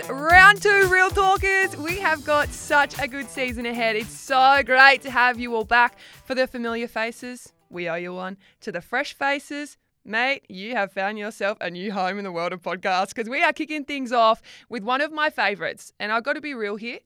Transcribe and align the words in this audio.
is 0.00 0.08
round 0.08 0.60
two, 0.60 0.88
Real 0.88 1.10
Talkers. 1.10 1.76
We 1.76 1.98
have 1.98 2.24
got 2.24 2.48
such 2.48 2.98
a 2.98 3.06
good 3.06 3.28
season 3.28 3.66
ahead. 3.66 3.96
It's 3.96 4.10
so 4.10 4.62
great 4.64 5.02
to 5.02 5.10
have 5.10 5.38
you 5.38 5.54
all 5.54 5.64
back. 5.64 5.98
For 6.24 6.34
the 6.34 6.46
familiar 6.46 6.88
faces, 6.88 7.52
we 7.70 7.88
owe 7.88 7.94
you 7.94 8.14
one. 8.14 8.36
To 8.62 8.72
the 8.72 8.80
fresh 8.80 9.14
faces, 9.14 9.76
mate, 10.04 10.44
you 10.48 10.74
have 10.74 10.92
found 10.92 11.18
yourself 11.18 11.58
a 11.60 11.70
new 11.70 11.92
home 11.92 12.18
in 12.18 12.24
the 12.24 12.32
world 12.32 12.52
of 12.52 12.62
podcasts 12.62 13.14
because 13.14 13.28
we 13.28 13.42
are 13.42 13.52
kicking 13.52 13.84
things 13.84 14.12
off 14.12 14.42
with 14.68 14.82
one 14.82 15.00
of 15.00 15.12
my 15.12 15.30
favorites. 15.30 15.92
And 16.00 16.12
I've 16.12 16.24
got 16.24 16.34
to 16.34 16.40
be 16.40 16.54
real 16.54 16.76
here. 16.76 16.98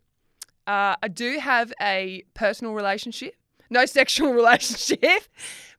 Uh, 0.67 0.97
I 1.03 1.09
do 1.09 1.39
have 1.39 1.73
a 1.81 2.25
personal 2.35 2.75
relationship, 2.75 3.35
no 3.69 3.87
sexual 3.99 4.33
relationship. 4.33 5.25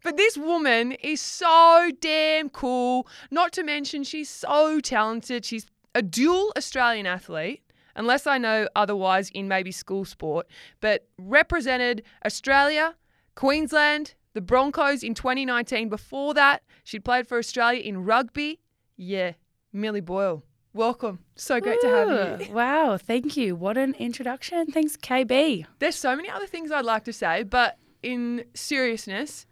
But 0.04 0.18
this 0.18 0.37
woman 0.37 0.93
is 0.93 1.21
so 1.21 1.91
damn 2.00 2.50
cool. 2.50 3.07
Not 3.29 3.51
to 3.54 3.64
mention, 3.64 4.04
she's 4.04 4.29
so 4.29 4.79
talented. 4.79 5.46
She's 5.46 5.65
a 5.93 6.01
dual 6.01 6.54
Australian 6.57 7.05
athlete, 7.05 7.61
unless 7.95 8.25
I 8.27 8.37
know 8.37 8.68
otherwise 8.75 9.29
in 9.29 9.47
maybe 9.47 9.71
school 9.71 10.05
sport, 10.05 10.47
but 10.79 11.07
represented 11.18 12.04
Australia, 12.25 12.95
Queensland, 13.36 14.15
the 14.33 14.41
Broncos 14.41 15.04
in 15.04 15.13
2019. 15.13 15.89
Before 15.89 16.33
that, 16.33 16.63
she'd 16.83 17.04
played 17.04 17.27
for 17.27 17.37
Australia 17.37 17.82
in 17.82 18.05
rugby. 18.05 18.59
Yeah, 18.96 19.33
Millie 19.73 20.01
Boyle. 20.01 20.43
Welcome. 20.73 21.19
So 21.35 21.59
great 21.59 21.82
to 21.82 21.87
have 21.87 22.41
you. 22.41 22.54
Wow, 22.54 22.97
thank 22.97 23.35
you. 23.35 23.57
What 23.57 23.77
an 23.77 23.93
introduction. 23.99 24.68
Thanks, 24.68 24.96
KB. 24.96 25.65
There's 25.79 25.96
so 25.96 26.15
many 26.15 26.29
other 26.29 26.47
things 26.47 26.71
I'd 26.71 26.85
like 26.85 27.04
to 27.05 27.13
say, 27.13 27.43
but 27.43 27.77
in 28.01 28.46
seriousness, 28.54 29.46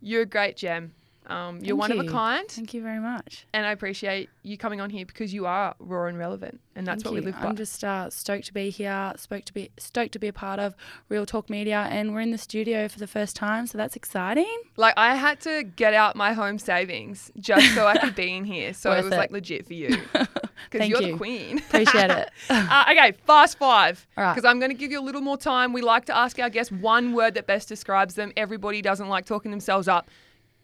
you're 0.00 0.22
a 0.22 0.26
great 0.26 0.56
gem. 0.56 0.94
Um, 1.28 1.56
you're 1.58 1.76
Thank 1.76 1.78
one 1.78 1.92
of 1.92 1.98
a 2.00 2.10
kind, 2.10 2.48
Thank 2.48 2.72
you 2.72 2.82
very 2.82 3.00
much. 3.00 3.46
and 3.52 3.66
I 3.66 3.72
appreciate 3.72 4.30
you 4.42 4.56
coming 4.56 4.80
on 4.80 4.88
here 4.88 5.04
because 5.04 5.34
you 5.34 5.44
are 5.46 5.74
raw 5.78 6.06
and 6.06 6.18
relevant, 6.18 6.60
and 6.74 6.86
that's 6.86 7.02
Thank 7.02 7.12
what 7.12 7.20
you. 7.20 7.26
we 7.26 7.32
live 7.32 7.40
by. 7.40 7.48
I'm 7.48 7.56
just 7.56 7.84
uh, 7.84 8.08
stoked 8.08 8.46
to 8.46 8.54
be 8.54 8.70
here. 8.70 9.12
Stoked 9.16 9.46
to 9.46 9.52
be 9.52 9.70
stoked 9.76 10.12
to 10.12 10.18
be 10.18 10.28
a 10.28 10.32
part 10.32 10.58
of 10.58 10.74
Real 11.08 11.26
Talk 11.26 11.50
Media, 11.50 11.86
and 11.90 12.14
we're 12.14 12.20
in 12.20 12.30
the 12.30 12.38
studio 12.38 12.88
for 12.88 12.98
the 12.98 13.06
first 13.06 13.36
time, 13.36 13.66
so 13.66 13.76
that's 13.76 13.94
exciting. 13.94 14.56
Like 14.76 14.94
I 14.96 15.14
had 15.16 15.40
to 15.42 15.64
get 15.64 15.92
out 15.92 16.16
my 16.16 16.32
home 16.32 16.58
savings 16.58 17.30
just 17.38 17.74
so 17.74 17.86
I 17.86 17.98
could 17.98 18.14
be 18.14 18.34
in 18.34 18.44
here, 18.54 18.72
so 18.72 18.92
it 18.92 19.04
was 19.04 19.12
it. 19.12 19.16
like 19.16 19.30
legit 19.30 19.66
for 19.66 19.74
you 19.74 19.98
because 20.70 20.88
you're 20.88 21.02
you. 21.02 21.12
the 21.12 21.18
queen. 21.18 21.58
Appreciate 21.58 22.10
it. 22.10 22.30
uh, 22.50 22.84
okay, 22.90 23.12
fast 23.26 23.58
five. 23.58 24.06
All 24.16 24.24
right. 24.24 24.34
Because 24.34 24.48
I'm 24.48 24.58
going 24.58 24.70
to 24.70 24.76
give 24.76 24.90
you 24.90 25.00
a 25.00 25.02
little 25.04 25.20
more 25.20 25.36
time. 25.36 25.72
We 25.72 25.82
like 25.82 26.06
to 26.06 26.16
ask 26.16 26.38
our 26.38 26.50
guests 26.50 26.72
one 26.72 27.12
word 27.12 27.34
that 27.34 27.46
best 27.46 27.68
describes 27.68 28.14
them. 28.14 28.32
Everybody 28.36 28.80
doesn't 28.82 29.08
like 29.08 29.24
talking 29.26 29.50
themselves 29.50 29.88
up, 29.88 30.08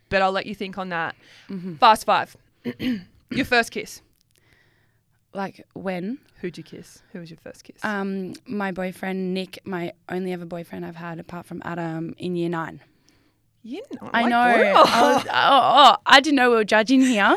but 0.08 0.22
I'll 0.22 0.32
let 0.32 0.46
you 0.46 0.54
think 0.54 0.78
on 0.78 0.88
that. 0.90 1.14
Mm-hmm. 1.48 1.74
Fast 1.76 2.04
five. 2.06 2.36
your 3.30 3.44
first 3.44 3.70
kiss. 3.70 4.00
like 5.32 5.66
when 5.74 6.18
Who'd 6.40 6.58
you 6.58 6.64
kiss? 6.64 7.02
Who 7.12 7.20
was 7.20 7.30
your 7.30 7.38
first 7.42 7.64
kiss? 7.64 7.82
um, 7.84 8.34
my 8.46 8.70
boyfriend 8.72 9.32
Nick, 9.34 9.58
my 9.64 9.92
only 10.08 10.32
ever 10.32 10.44
boyfriend 10.44 10.84
I've 10.84 10.96
had 10.96 11.18
apart 11.18 11.46
from 11.46 11.62
Adam, 11.64 12.14
in 12.18 12.36
year 12.36 12.48
nine. 12.50 12.80
you 13.62 13.82
know, 14.00 14.10
I 14.12 14.22
like 14.22 14.30
know. 14.30 14.72
boy- 14.74 14.80
I, 14.80 15.14
was, 15.14 15.24
oh, 15.30 15.32
oh, 15.32 15.96
I 16.06 16.20
didn't 16.20 16.36
know 16.36 16.50
we 16.50 16.56
were 16.56 16.64
judging 16.64 17.00
here. 17.00 17.34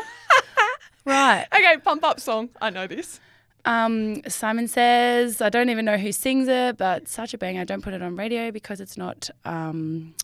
right. 1.06 1.46
Okay, 1.54 1.76
pump 1.82 2.04
up 2.04 2.20
song. 2.20 2.50
I 2.60 2.68
know 2.70 2.86
this. 2.86 3.18
Um, 3.64 4.22
Simon 4.28 4.68
says, 4.68 5.40
I 5.42 5.48
don't 5.48 5.68
even 5.68 5.84
know 5.84 5.96
who 5.98 6.12
sings 6.12 6.48
it, 6.48 6.76
but 6.78 7.08
such 7.08 7.34
a 7.34 7.38
bang. 7.38 7.58
I 7.58 7.64
don't 7.64 7.82
put 7.82 7.92
it 7.94 8.02
on 8.02 8.14
radio 8.16 8.50
because 8.50 8.80
it's 8.80 8.96
not. 8.96 9.28
Um, 9.44 10.14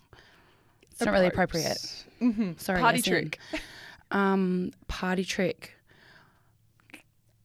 it's 0.94 1.04
not 1.04 1.12
really 1.12 1.26
appropriate. 1.26 2.04
Mm-hmm. 2.20 2.52
Sorry, 2.56 2.80
Party 2.80 2.98
Yasin. 3.00 3.04
trick. 3.04 3.38
Um, 4.10 4.70
party 4.88 5.24
trick. 5.24 5.74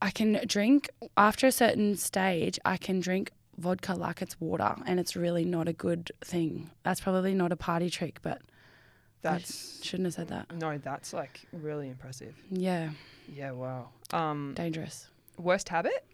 I 0.02 0.10
can 0.10 0.40
drink 0.46 0.88
after 1.16 1.46
a 1.46 1.52
certain 1.52 1.96
stage. 1.96 2.58
I 2.64 2.76
can 2.76 3.00
drink 3.00 3.32
vodka 3.58 3.92
like 3.94 4.22
it's 4.22 4.40
water, 4.40 4.74
and 4.86 4.98
it's 4.98 5.14
really 5.16 5.44
not 5.44 5.68
a 5.68 5.72
good 5.72 6.10
thing. 6.22 6.70
That's 6.82 7.00
probably 7.00 7.34
not 7.34 7.52
a 7.52 7.56
party 7.56 7.90
trick, 7.90 8.20
but 8.22 8.38
I 8.38 9.32
That's 9.32 9.84
shouldn't 9.84 10.06
have 10.06 10.14
said 10.14 10.28
that. 10.28 10.54
no, 10.56 10.78
that's 10.78 11.12
like 11.12 11.40
really 11.52 11.88
impressive. 11.88 12.34
Yeah, 12.50 12.90
Yeah, 13.30 13.50
wow. 13.50 13.90
Um, 14.12 14.54
dangerous. 14.56 15.08
worst 15.38 15.68
habit 15.68 16.04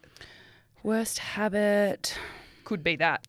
Worst 0.82 1.18
habit. 1.18 2.16
could 2.64 2.82
be 2.82 2.96
that. 2.96 3.26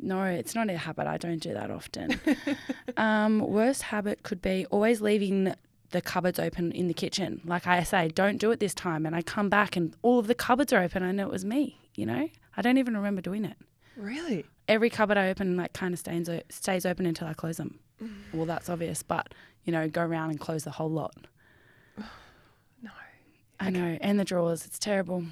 No, 0.00 0.22
it's 0.24 0.54
not 0.54 0.70
a 0.70 0.76
habit. 0.76 1.06
I 1.06 1.16
don't 1.16 1.42
do 1.42 1.54
that 1.54 1.70
often. 1.70 2.20
um, 2.96 3.40
worst 3.40 3.82
habit 3.82 4.22
could 4.22 4.40
be 4.40 4.66
always 4.66 5.00
leaving 5.00 5.54
the 5.90 6.00
cupboards 6.00 6.38
open 6.38 6.70
in 6.72 6.86
the 6.86 6.94
kitchen. 6.94 7.40
Like 7.44 7.66
I 7.66 7.82
say, 7.82 8.08
don't 8.08 8.38
do 8.38 8.50
it 8.50 8.60
this 8.60 8.74
time. 8.74 9.06
And 9.06 9.16
I 9.16 9.22
come 9.22 9.48
back 9.48 9.76
and 9.76 9.94
all 10.02 10.18
of 10.18 10.26
the 10.26 10.34
cupboards 10.34 10.72
are 10.72 10.82
open. 10.82 11.02
I 11.02 11.12
know 11.12 11.26
it 11.26 11.32
was 11.32 11.44
me, 11.44 11.78
you 11.94 12.06
know? 12.06 12.28
I 12.56 12.62
don't 12.62 12.78
even 12.78 12.96
remember 12.96 13.20
doing 13.20 13.44
it. 13.44 13.56
Really? 13.96 14.44
Every 14.68 14.90
cupboard 14.90 15.16
I 15.16 15.30
open, 15.30 15.56
like, 15.56 15.72
kind 15.72 15.92
of 15.92 15.98
stays, 15.98 16.28
stays 16.50 16.86
open 16.86 17.06
until 17.06 17.26
I 17.26 17.34
close 17.34 17.56
them. 17.56 17.80
Mm. 18.02 18.12
Well, 18.32 18.46
that's 18.46 18.68
obvious, 18.68 19.02
but, 19.02 19.34
you 19.64 19.72
know, 19.72 19.88
go 19.88 20.02
around 20.02 20.30
and 20.30 20.38
close 20.38 20.64
the 20.64 20.70
whole 20.70 20.90
lot. 20.90 21.14
No. 22.80 22.90
I 23.58 23.70
know. 23.70 23.98
And 24.00 24.20
the 24.20 24.24
drawers, 24.24 24.64
it's 24.64 24.78
terrible. 24.78 25.24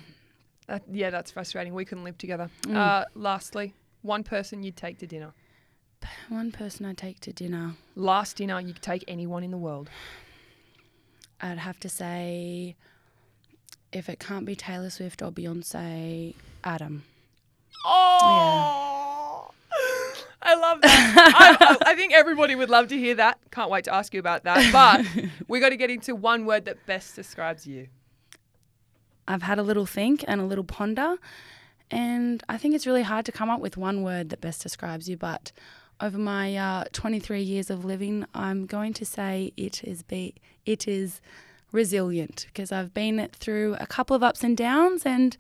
That, 0.66 0.82
yeah, 0.90 1.10
that's 1.10 1.30
frustrating. 1.30 1.74
We 1.74 1.84
couldn't 1.84 2.02
live 2.02 2.18
together. 2.18 2.50
Mm. 2.62 2.74
Uh, 2.74 3.04
lastly, 3.14 3.72
one 4.06 4.22
person 4.22 4.62
you'd 4.62 4.76
take 4.76 4.98
to 4.98 5.06
dinner. 5.06 5.32
One 6.28 6.52
person 6.52 6.86
I'd 6.86 6.98
take 6.98 7.20
to 7.20 7.32
dinner, 7.32 7.74
Last 7.94 8.36
dinner 8.36 8.60
you 8.60 8.72
could 8.72 8.82
take 8.82 9.04
anyone 9.08 9.42
in 9.42 9.50
the 9.50 9.56
world. 9.56 9.90
I'd 11.40 11.58
have 11.58 11.80
to 11.80 11.88
say, 11.88 12.76
if 13.92 14.08
it 14.08 14.18
can't 14.18 14.46
be 14.46 14.54
Taylor 14.54 14.90
Swift 14.90 15.22
or 15.22 15.30
Beyonce, 15.30 16.34
Adam. 16.64 17.04
Oh, 17.84 19.50
I 20.42 20.54
love 20.54 20.80
that. 20.82 21.56
I, 21.60 21.66
I, 21.86 21.92
I 21.92 21.94
think 21.96 22.12
everybody 22.14 22.54
would 22.54 22.70
love 22.70 22.88
to 22.88 22.96
hear 22.96 23.14
that. 23.16 23.38
Can't 23.50 23.70
wait 23.70 23.84
to 23.84 23.94
ask 23.94 24.14
you 24.14 24.20
about 24.20 24.44
that. 24.44 24.72
But 24.72 25.28
we 25.48 25.60
got 25.60 25.70
to 25.70 25.76
get 25.76 25.90
into 25.90 26.14
one 26.14 26.46
word 26.46 26.64
that 26.66 26.86
best 26.86 27.16
describes 27.16 27.66
you. 27.66 27.88
I've 29.28 29.42
had 29.42 29.58
a 29.58 29.62
little 29.62 29.86
think 29.86 30.24
and 30.28 30.40
a 30.40 30.44
little 30.44 30.64
ponder, 30.64 31.16
and 31.90 32.42
I 32.48 32.56
think 32.58 32.74
it's 32.74 32.86
really 32.86 33.02
hard 33.02 33.26
to 33.26 33.32
come 33.32 33.50
up 33.50 33.60
with 33.60 33.76
one 33.76 34.02
word 34.02 34.30
that 34.30 34.40
best 34.40 34.62
describes 34.62 35.08
you. 35.08 35.16
But 35.16 35.52
over 36.00 36.18
my 36.18 36.56
uh, 36.56 36.84
23 36.92 37.42
years 37.42 37.70
of 37.70 37.84
living, 37.84 38.26
I'm 38.34 38.66
going 38.66 38.92
to 38.94 39.04
say 39.04 39.52
it 39.56 39.84
is 39.84 40.02
be 40.02 40.34
it 40.64 40.88
is 40.88 41.20
resilient 41.72 42.46
because 42.48 42.72
I've 42.72 42.92
been 42.92 43.28
through 43.32 43.76
a 43.78 43.86
couple 43.86 44.16
of 44.16 44.22
ups 44.22 44.42
and 44.42 44.56
downs, 44.56 45.04
and 45.04 45.36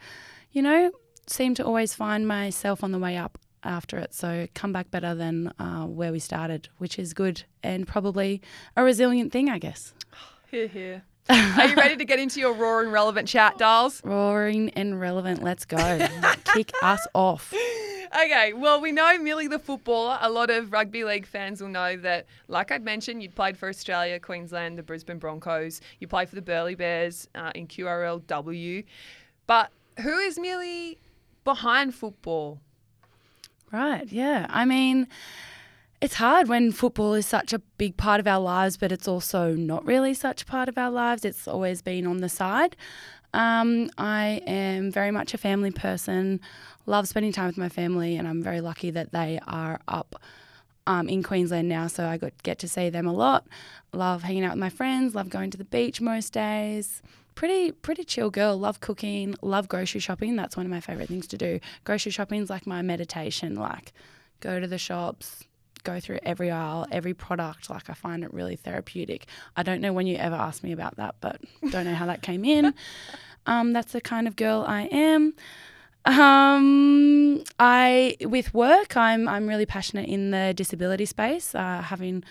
you 0.52 0.62
know, 0.62 0.90
seem 1.26 1.54
to 1.56 1.64
always 1.64 1.94
find 1.94 2.26
myself 2.26 2.84
on 2.84 2.92
the 2.92 2.98
way 2.98 3.16
up 3.16 3.38
after 3.64 3.98
it. 3.98 4.14
So 4.14 4.46
come 4.54 4.72
back 4.72 4.90
better 4.90 5.14
than 5.14 5.52
uh, 5.58 5.86
where 5.86 6.12
we 6.12 6.18
started, 6.18 6.68
which 6.78 6.98
is 6.98 7.12
good 7.12 7.42
and 7.62 7.86
probably 7.86 8.40
a 8.76 8.84
resilient 8.84 9.32
thing, 9.32 9.50
I 9.50 9.58
guess. 9.58 9.92
Here, 10.50 10.68
here. 10.68 11.02
Are 11.28 11.66
you 11.66 11.74
ready 11.74 11.96
to 11.98 12.04
get 12.04 12.18
into 12.18 12.40
your 12.40 12.52
raw 12.52 12.80
and 12.80 12.92
relevant 12.92 13.28
chat, 13.28 13.58
dolls? 13.58 14.02
Roaring 14.04 14.70
and 14.70 15.00
relevant. 15.00 15.42
Let's 15.42 15.64
go. 15.64 15.76
Kick 16.54 16.72
us 16.82 17.06
off. 17.14 17.52
Okay, 18.24 18.52
well, 18.52 18.80
we 18.80 18.92
know 18.92 19.18
Millie 19.18 19.48
the 19.48 19.58
footballer. 19.58 20.18
A 20.20 20.30
lot 20.30 20.48
of 20.48 20.72
rugby 20.72 21.04
league 21.04 21.26
fans 21.26 21.60
will 21.60 21.68
know 21.68 21.96
that, 21.96 22.26
like 22.48 22.70
I'd 22.70 22.84
mentioned, 22.84 23.22
you'd 23.22 23.34
played 23.34 23.58
for 23.58 23.68
Australia, 23.68 24.18
Queensland, 24.20 24.78
the 24.78 24.82
Brisbane 24.82 25.18
Broncos. 25.18 25.80
You 25.98 26.06
played 26.06 26.28
for 26.28 26.36
the 26.36 26.42
Burleigh 26.42 26.76
Bears 26.76 27.28
uh, 27.34 27.52
in 27.54 27.66
QRLW. 27.66 28.84
But 29.46 29.70
who 30.00 30.18
is 30.18 30.38
Millie 30.38 30.98
behind 31.44 31.94
football? 31.94 32.60
Right, 33.72 34.10
yeah. 34.10 34.46
I 34.48 34.64
mean, 34.64 35.08
it's 36.00 36.14
hard 36.14 36.48
when 36.48 36.72
football 36.72 37.14
is 37.14 37.26
such 37.26 37.52
a 37.52 37.58
big 37.78 37.96
part 37.96 38.20
of 38.20 38.26
our 38.26 38.40
lives, 38.40 38.76
but 38.76 38.92
it's 38.92 39.08
also 39.08 39.54
not 39.54 39.84
really 39.86 40.14
such 40.14 40.42
a 40.42 40.46
part 40.46 40.68
of 40.68 40.76
our 40.76 40.90
lives. 40.90 41.24
It's 41.24 41.48
always 41.48 41.82
been 41.82 42.06
on 42.06 42.18
the 42.18 42.28
side. 42.28 42.76
Um, 43.32 43.90
I 43.98 44.42
am 44.46 44.90
very 44.90 45.10
much 45.10 45.34
a 45.34 45.38
family 45.38 45.70
person, 45.70 46.40
love 46.86 47.08
spending 47.08 47.32
time 47.32 47.46
with 47.46 47.58
my 47.58 47.68
family, 47.68 48.16
and 48.16 48.28
I'm 48.28 48.42
very 48.42 48.60
lucky 48.60 48.90
that 48.90 49.12
they 49.12 49.40
are 49.46 49.80
up 49.88 50.16
um, 50.86 51.08
in 51.08 51.22
Queensland 51.22 51.68
now, 51.68 51.86
so 51.86 52.06
I 52.06 52.18
get 52.42 52.58
to 52.60 52.68
see 52.68 52.88
them 52.90 53.06
a 53.06 53.12
lot. 53.12 53.46
Love 53.92 54.22
hanging 54.22 54.44
out 54.44 54.52
with 54.52 54.60
my 54.60 54.70
friends, 54.70 55.14
love 55.14 55.28
going 55.28 55.50
to 55.50 55.58
the 55.58 55.64
beach 55.64 56.00
most 56.00 56.32
days. 56.32 57.02
Pretty 57.34 57.70
pretty 57.70 58.02
chill 58.02 58.30
girl. 58.30 58.56
Love 58.56 58.80
cooking. 58.80 59.34
Love 59.42 59.68
grocery 59.68 60.00
shopping. 60.00 60.36
That's 60.36 60.56
one 60.56 60.64
of 60.64 60.70
my 60.70 60.80
favorite 60.80 61.08
things 61.08 61.26
to 61.26 61.36
do. 61.36 61.60
Grocery 61.84 62.10
shopping 62.10 62.40
is 62.40 62.48
like 62.48 62.66
my 62.66 62.80
meditation. 62.80 63.56
Like 63.56 63.92
go 64.40 64.58
to 64.58 64.66
the 64.66 64.78
shops, 64.78 65.44
go 65.86 66.00
through 66.00 66.18
every 66.22 66.50
aisle, 66.50 66.86
every 66.90 67.14
product. 67.14 67.70
Like 67.70 67.88
I 67.88 67.94
find 67.94 68.24
it 68.24 68.32
really 68.34 68.56
therapeutic. 68.56 69.26
I 69.56 69.62
don't 69.62 69.80
know 69.80 69.92
when 69.92 70.06
you 70.06 70.16
ever 70.16 70.34
asked 70.34 70.62
me 70.62 70.72
about 70.72 70.96
that, 70.96 71.16
but 71.20 71.40
don't 71.70 71.84
know 71.84 71.94
how 71.94 72.06
that 72.06 72.22
came 72.22 72.44
in. 72.44 72.74
Um, 73.48 73.72
that's 73.72 73.92
the 73.92 74.00
kind 74.00 74.26
of 74.26 74.34
girl 74.34 74.64
I 74.66 74.88
am. 74.90 75.32
Um, 76.04 77.44
I 77.60 78.16
with 78.22 78.52
work, 78.52 78.96
I'm 78.96 79.28
I'm 79.28 79.46
really 79.46 79.66
passionate 79.66 80.08
in 80.08 80.32
the 80.32 80.52
disability 80.52 81.04
space. 81.04 81.54
Uh, 81.54 81.80
having 81.80 82.24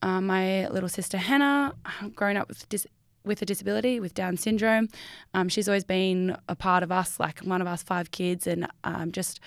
uh, 0.00 0.22
my 0.22 0.66
little 0.68 0.88
sister 0.88 1.18
Hannah, 1.18 1.74
grown 2.14 2.38
up 2.38 2.48
with 2.48 2.66
dis- 2.70 2.86
with 3.24 3.42
a 3.42 3.46
disability, 3.46 4.00
with 4.00 4.14
Down 4.14 4.36
syndrome. 4.36 4.88
Um, 5.34 5.48
she's 5.48 5.68
always 5.68 5.84
been 5.84 6.36
a 6.48 6.56
part 6.56 6.82
of 6.82 6.90
us, 6.90 7.20
like 7.20 7.40
one 7.40 7.60
of 7.60 7.66
us 7.66 7.82
five 7.82 8.10
kids, 8.10 8.46
and 8.46 8.66
um, 8.84 9.12
just, 9.12 9.40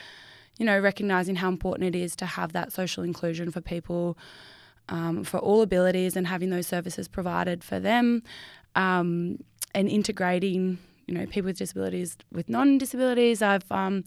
you 0.57 0.65
know, 0.65 0.79
recognizing 0.79 1.35
how 1.35 1.49
important 1.49 1.95
it 1.95 1.99
is 1.99 2.15
to 2.17 2.25
have 2.25 2.53
that 2.53 2.71
social 2.71 3.03
inclusion 3.03 3.51
for 3.51 3.61
people 3.61 4.17
um, 4.89 5.23
for 5.23 5.37
all 5.37 5.61
abilities 5.61 6.15
and 6.15 6.27
having 6.27 6.49
those 6.49 6.67
services 6.67 7.07
provided 7.07 7.63
for 7.63 7.79
them 7.79 8.21
um, 8.75 9.39
and 9.73 9.89
integrating, 9.89 10.77
you 11.07 11.13
know, 11.13 11.25
people 11.25 11.47
with 11.47 11.57
disabilities 11.57 12.17
with 12.31 12.49
non-disabilities. 12.49 13.41
I've 13.41 13.69
um, 13.71 14.03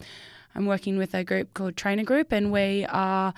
I'm 0.55 0.65
working 0.65 0.97
with 0.97 1.13
a 1.13 1.23
group 1.23 1.53
called 1.53 1.75
Trainer 1.75 2.03
Group, 2.03 2.31
and 2.31 2.51
we 2.51 2.85
are 2.89 3.33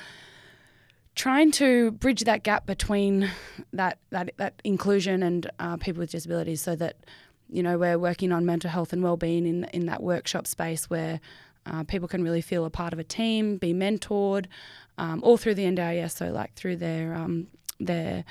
trying 1.16 1.52
to 1.52 1.92
bridge 1.92 2.24
that 2.24 2.44
gap 2.44 2.66
between 2.66 3.30
that 3.74 4.00
that, 4.12 4.32
that 4.38 4.62
inclusion 4.64 5.24
and 5.24 5.50
uh, 5.60 5.78
people 5.78 6.02
with 6.02 6.12
disabilities, 6.12 6.62
so 6.62 6.76
that 6.76 6.98
you 7.50 7.64
know 7.64 7.78
we're 7.78 7.98
working 7.98 8.32
on 8.32 8.46
mental 8.46 8.70
health 8.70 8.94
and 8.94 9.02
well-being 9.02 9.46
in 9.46 9.64
in 9.66 9.86
that 9.88 10.04
workshop 10.04 10.46
space 10.46 10.90
where 10.90 11.20
uh, 11.70 11.84
people 11.84 12.08
can 12.08 12.24
really 12.24 12.42
feel 12.42 12.66
a 12.66 12.70
part 12.70 12.94
of 12.94 13.00
a 13.00 13.04
team, 13.04 13.58
be 13.58 13.74
mentored, 13.74 14.46
um, 14.98 15.22
all 15.24 15.38
through 15.38 15.56
the 15.56 15.66
NDIS. 15.66 16.12
So 16.12 16.30
like 16.30 16.54
through 16.56 16.78
their 16.78 17.14
um, 17.14 17.48
their 17.80 18.26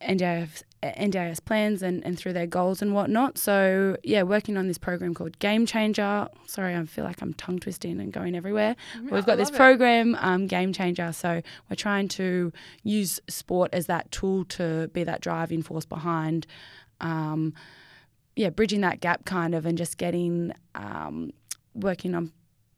NDIS, 0.00 0.62
NDIS 0.82 1.44
plans 1.44 1.82
and, 1.82 2.04
and 2.04 2.18
through 2.18 2.34
their 2.34 2.46
goals 2.46 2.82
and 2.82 2.94
whatnot. 2.94 3.38
So, 3.38 3.96
yeah, 4.02 4.22
working 4.22 4.56
on 4.56 4.68
this 4.68 4.78
program 4.78 5.14
called 5.14 5.38
Game 5.38 5.66
Changer. 5.66 6.28
Sorry, 6.46 6.74
I 6.74 6.84
feel 6.84 7.04
like 7.04 7.22
I'm 7.22 7.34
tongue 7.34 7.58
twisting 7.58 8.00
and 8.00 8.12
going 8.12 8.34
everywhere. 8.36 8.76
Yeah, 8.94 9.10
We've 9.10 9.26
got 9.26 9.38
this 9.38 9.50
program, 9.50 10.16
um, 10.20 10.46
Game 10.46 10.72
Changer. 10.72 11.12
So, 11.12 11.40
we're 11.70 11.76
trying 11.76 12.08
to 12.08 12.52
use 12.82 13.20
sport 13.28 13.70
as 13.72 13.86
that 13.86 14.10
tool 14.10 14.44
to 14.46 14.88
be 14.88 15.04
that 15.04 15.20
driving 15.20 15.62
force 15.62 15.86
behind, 15.86 16.46
um, 17.00 17.54
yeah, 18.36 18.50
bridging 18.50 18.82
that 18.82 19.00
gap 19.00 19.24
kind 19.24 19.54
of 19.54 19.64
and 19.64 19.78
just 19.78 19.96
getting, 19.96 20.52
um, 20.74 21.32
working 21.76 22.14
on 22.14 22.32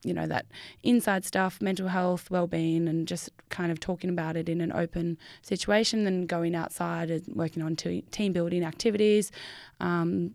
you 0.05 0.15
know 0.15 0.27
that 0.27 0.47
inside 0.83 1.25
stuff 1.25 1.61
mental 1.61 1.89
health 1.89 2.31
well-being 2.31 2.87
and 2.87 3.09
just 3.09 3.31
kind 3.49 3.73
of 3.73 3.81
talking 3.81 4.09
about 4.11 4.37
it 4.37 4.49
in 4.49 4.61
an 4.61 4.73
open 4.73 5.19
situation 5.43 6.07
and 6.07 6.29
going 6.29 6.55
outside 6.55 7.11
and 7.11 7.25
working 7.35 7.63
on 7.63 7.75
te- 7.75 8.03
team 8.13 8.33
building 8.33 8.63
activities 8.63 9.33
um, 9.81 10.33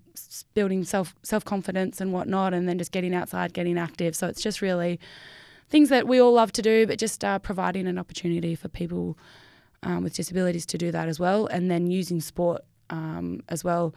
building 0.53 0.83
self 0.83 1.15
self-confidence 1.23 2.01
and 2.01 2.11
whatnot 2.11 2.53
and 2.53 2.67
then 2.67 2.77
just 2.77 2.91
getting 2.91 3.13
outside 3.13 3.53
getting 3.53 3.77
active. 3.77 4.15
So 4.15 4.27
it's 4.27 4.41
just 4.41 4.61
really 4.61 4.99
things 5.69 5.89
that 5.89 6.07
we 6.07 6.19
all 6.19 6.33
love 6.33 6.51
to 6.53 6.61
do 6.61 6.85
but 6.85 6.99
just 6.99 7.23
uh, 7.23 7.39
providing 7.39 7.87
an 7.87 7.97
opportunity 7.97 8.55
for 8.55 8.67
people 8.67 9.17
um, 9.81 10.03
with 10.03 10.13
disabilities 10.13 10.65
to 10.65 10.77
do 10.77 10.91
that 10.91 11.07
as 11.07 11.19
well 11.19 11.47
and 11.47 11.71
then 11.71 11.87
using 11.87 12.19
sport 12.19 12.63
um, 12.89 13.41
as 13.47 13.63
well 13.63 13.95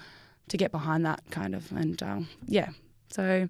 to 0.48 0.56
get 0.56 0.70
behind 0.70 1.04
that 1.04 1.20
kind 1.30 1.56
of 1.56 1.72
and 1.72 2.02
um, 2.04 2.28
yeah. 2.46 2.68
So 3.08 3.48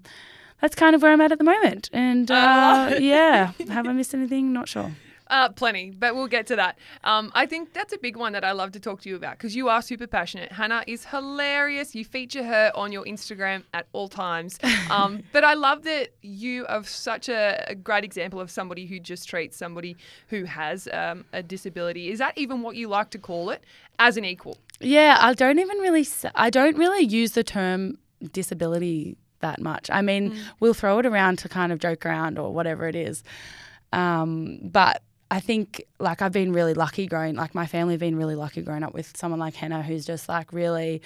that's 0.61 0.75
kind 0.75 0.95
of 0.95 1.01
where 1.01 1.11
I'm 1.11 1.21
at 1.21 1.31
at 1.31 1.37
the 1.37 1.43
moment. 1.43 1.89
And 1.93 2.29
uh, 2.31 2.95
yeah, 2.99 3.51
have 3.69 3.87
I 3.87 3.93
missed 3.93 4.13
anything? 4.13 4.53
Not 4.53 4.67
sure. 4.67 4.91
Uh, 5.29 5.49
plenty, 5.49 5.91
but 5.91 6.15
we'll 6.15 6.27
get 6.27 6.47
to 6.47 6.55
that. 6.55 6.77
Um, 7.03 7.31
I 7.35 7.45
think 7.45 7.73
that's 7.73 7.91
a 7.91 7.97
big 7.97 8.15
one 8.15 8.31
that 8.33 8.45
I 8.45 8.53
love 8.53 8.71
to 8.73 8.79
talk 8.79 9.01
to 9.01 9.09
you 9.09 9.15
about 9.17 9.37
because 9.37 9.55
you 9.55 9.67
are 9.67 9.81
super 9.81 10.07
passionate. 10.07 10.53
Hannah 10.53 10.83
is 10.87 11.03
hilarious. 11.03 11.93
You 11.93 12.05
feature 12.05 12.43
her 12.43 12.71
on 12.75 12.93
your 12.93 13.03
Instagram 13.03 13.63
at 13.73 13.87
all 13.93 14.07
times. 14.07 14.57
Um, 14.89 15.23
but 15.33 15.43
I 15.43 15.53
love 15.53 15.83
that 15.83 16.13
you 16.21 16.65
are 16.67 16.81
such 16.83 17.27
a, 17.27 17.61
a 17.67 17.75
great 17.75 18.05
example 18.05 18.39
of 18.39 18.49
somebody 18.49 18.85
who 18.85 18.99
just 18.99 19.27
treats 19.27 19.57
somebody 19.57 19.97
who 20.29 20.45
has 20.45 20.87
um, 20.93 21.25
a 21.33 21.43
disability. 21.43 22.09
Is 22.09 22.19
that 22.19 22.37
even 22.37 22.61
what 22.61 22.77
you 22.77 22.87
like 22.87 23.09
to 23.09 23.17
call 23.17 23.49
it? 23.49 23.65
As 23.99 24.15
an 24.15 24.23
equal. 24.23 24.57
Yeah, 24.79 25.17
I 25.19 25.33
don't 25.33 25.59
even 25.59 25.77
really. 25.79 26.07
I 26.35 26.49
don't 26.49 26.77
really 26.77 27.03
use 27.03 27.31
the 27.31 27.43
term 27.43 27.97
disability 28.31 29.17
that 29.39 29.61
much. 29.61 29.89
I 29.91 30.01
mean, 30.01 30.37
we'll 30.59 30.73
throw 30.73 30.99
it 30.99 31.05
around 31.05 31.39
to 31.39 31.49
kind 31.49 31.71
of 31.71 31.79
joke 31.79 32.05
around 32.05 32.37
or 32.37 32.53
whatever 32.53 32.87
it 32.87 32.95
is. 32.95 33.23
Um, 33.93 34.59
but 34.63 35.01
I 35.29 35.39
think 35.39 35.83
like 35.99 36.21
I've 36.21 36.31
been 36.31 36.53
really 36.53 36.73
lucky 36.73 37.05
growing. 37.05 37.35
Like 37.35 37.53
my 37.53 37.65
family 37.65 37.93
have 37.93 37.99
been 37.99 38.15
really 38.15 38.35
lucky 38.35 38.61
growing 38.61 38.83
up 38.83 38.93
with 38.93 39.15
someone 39.17 39.39
like 39.39 39.55
Hannah, 39.55 39.83
who's 39.83 40.05
just 40.05 40.29
like 40.29 40.53
really 40.53 41.01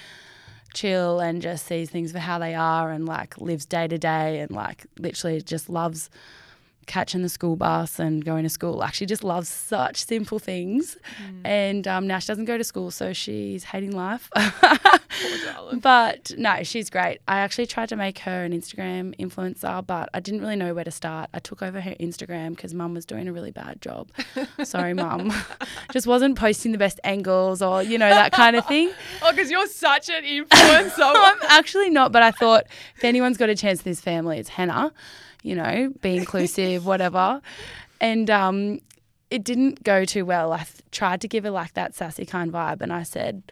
chill 0.74 1.20
and 1.20 1.42
just 1.42 1.66
sees 1.66 1.90
things 1.90 2.12
for 2.12 2.20
how 2.20 2.40
they 2.40 2.56
are 2.56 2.92
and 2.92 3.06
like 3.06 3.38
lives 3.40 3.66
day 3.66 3.88
to 3.88 3.98
day 3.98 4.40
and 4.40 4.52
like 4.52 4.86
literally 4.98 5.42
just 5.42 5.70
loves 5.70 6.10
catching 6.88 7.22
the 7.22 7.30
school 7.30 7.56
bus 7.56 8.00
and 8.00 8.24
going 8.24 8.44
to 8.44 8.50
school. 8.50 8.74
Like 8.74 8.94
she 8.94 9.06
just 9.06 9.24
loves 9.24 9.48
such 9.50 10.06
simple 10.06 10.40
things. 10.40 10.98
And 11.44 11.88
um, 11.88 12.08
now 12.08 12.20
she 12.20 12.28
doesn't 12.28 12.46
go 12.46 12.58
to 12.58 12.64
school, 12.64 12.92
so 12.92 13.14
she's 13.14 13.64
hating 13.64 13.96
life. 13.96 14.30
but 15.82 16.32
no, 16.38 16.64
she's 16.64 16.90
great. 16.90 17.20
I 17.28 17.40
actually 17.40 17.68
tried 17.68 17.90
to 17.90 17.96
make 17.96 18.20
her 18.20 18.44
an 18.44 18.52
Instagram 18.52 19.16
influencer, 19.18 19.86
but 19.86 20.10
I 20.14 20.20
didn't 20.20 20.42
really 20.42 20.56
know 20.56 20.74
where 20.74 20.84
to 20.84 20.92
start. 20.92 21.30
I 21.34 21.40
took 21.40 21.62
over 21.62 21.82
her 21.82 21.96
Instagram 22.00 22.52
because 22.52 22.74
mum 22.74 22.94
was 22.94 23.06
doing 23.06 23.28
a 23.28 23.34
really 23.34 23.52
bad 23.52 23.82
job. 23.82 24.10
Sorry, 24.64 24.94
mum. 24.94 25.34
just 25.94 26.08
wasn't 26.08 26.38
posting 26.38 26.72
the 26.72 26.78
best 26.78 27.00
angles 27.04 27.62
or, 27.62 27.84
you 27.84 27.98
know, 27.98 28.10
that 28.10 28.32
kind 28.32 28.56
of 28.56 28.66
thing. 28.68 28.92
Oh, 29.22 29.32
because 29.32 29.52
you're 29.52 29.68
such 29.68 30.10
an 30.10 30.24
influencer. 30.24 31.14
I'm 31.16 31.38
actually 31.50 31.90
not, 31.90 32.12
but 32.12 32.24
I 32.24 32.32
thought 32.32 32.66
if 32.96 33.04
anyone's 33.04 33.38
got 33.38 33.50
a 33.50 33.56
chance 33.56 33.80
in 33.80 33.92
this 33.92 34.02
family, 34.02 34.40
it's 34.40 34.50
Hannah, 34.50 34.94
you 35.42 35.56
know, 35.56 35.94
be 36.02 36.18
inclusive, 36.18 36.86
whatever. 36.86 37.42
And 38.00 38.30
um, 38.30 38.80
it 39.30 39.44
didn't 39.44 39.84
go 39.84 40.06
too 40.06 40.26
well. 40.26 40.54
I 40.54 40.58
th- 40.58 40.82
tried 40.92 41.22
to 41.22 41.28
give 41.28 41.44
her 41.44 41.52
like 41.52 41.74
that 41.74 41.96
sassy 41.96 42.26
kind 42.26 42.52
vibe, 42.52 42.82
and 42.82 42.92
I 42.92 43.04
said 43.04 43.44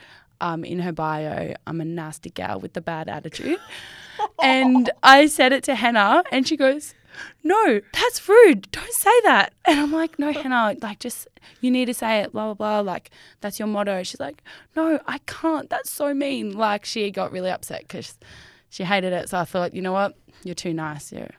um, 0.41 0.63
in 0.63 0.79
her 0.79 0.91
bio, 0.91 1.53
I'm 1.67 1.81
a 1.81 1.85
nasty 1.85 2.29
gal 2.29 2.59
with 2.59 2.73
the 2.73 2.81
bad 2.81 3.09
attitude. 3.09 3.59
and 4.43 4.89
I 5.03 5.27
said 5.27 5.53
it 5.53 5.63
to 5.65 5.75
Hannah, 5.75 6.23
and 6.31 6.47
she 6.47 6.57
goes, 6.57 6.93
no, 7.43 7.81
that's 7.93 8.27
rude. 8.27 8.69
Don't 8.71 8.93
say 8.93 9.21
that. 9.23 9.53
And 9.65 9.79
I'm 9.79 9.91
like, 9.91 10.19
no, 10.19 10.31
Hannah, 10.31 10.75
like, 10.81 10.99
just, 10.99 11.27
you 11.61 11.71
need 11.71 11.85
to 11.85 11.93
say 11.93 12.19
it, 12.19 12.31
blah, 12.31 12.53
blah, 12.53 12.81
blah. 12.81 12.91
Like, 12.91 13.11
that's 13.41 13.59
your 13.59 13.67
motto. 13.67 14.03
She's 14.03 14.19
like, 14.19 14.43
no, 14.75 14.99
I 15.07 15.19
can't. 15.19 15.69
That's 15.69 15.91
so 15.91 16.13
mean. 16.13 16.53
Like, 16.53 16.85
she 16.85 17.11
got 17.11 17.31
really 17.31 17.49
upset 17.49 17.81
because 17.81 18.17
she 18.69 18.83
hated 18.83 19.13
it. 19.13 19.29
So 19.29 19.39
I 19.39 19.45
thought, 19.45 19.73
you 19.73 19.81
know 19.81 19.93
what? 19.93 20.15
You're 20.43 20.55
too 20.55 20.73
nice. 20.73 21.11
You're, 21.11 21.29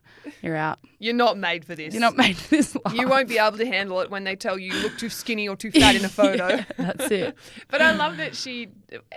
you're 0.43 0.57
out. 0.57 0.79
You're 0.99 1.15
not 1.15 1.39
made 1.39 1.65
for 1.65 1.75
this. 1.75 1.95
You're 1.95 2.01
not 2.01 2.17
made 2.17 2.37
for 2.37 2.57
this 2.57 2.77
life. 2.85 2.95
You 2.95 3.09
won't 3.09 3.29
be 3.29 3.39
able 3.39 3.59
to 3.59 3.67
handle 3.67 4.01
it 4.01 4.11
when 4.11 4.25
they 4.25 4.37
tell 4.37 4.59
you 4.59 4.73
you 4.73 4.83
look 4.83 4.99
too 4.99 5.09
skinny 5.09 5.49
or 5.49 5.57
too 5.57 5.71
fat 5.71 5.97
in 5.97 6.05
a 6.05 6.09
photo. 6.21 6.49
Yeah, 6.49 6.65
that's 6.77 7.11
it. 7.11 7.37
But 7.69 7.83
I 7.83 7.93
love 7.93 8.17
that 8.19 8.37
she 8.37 8.69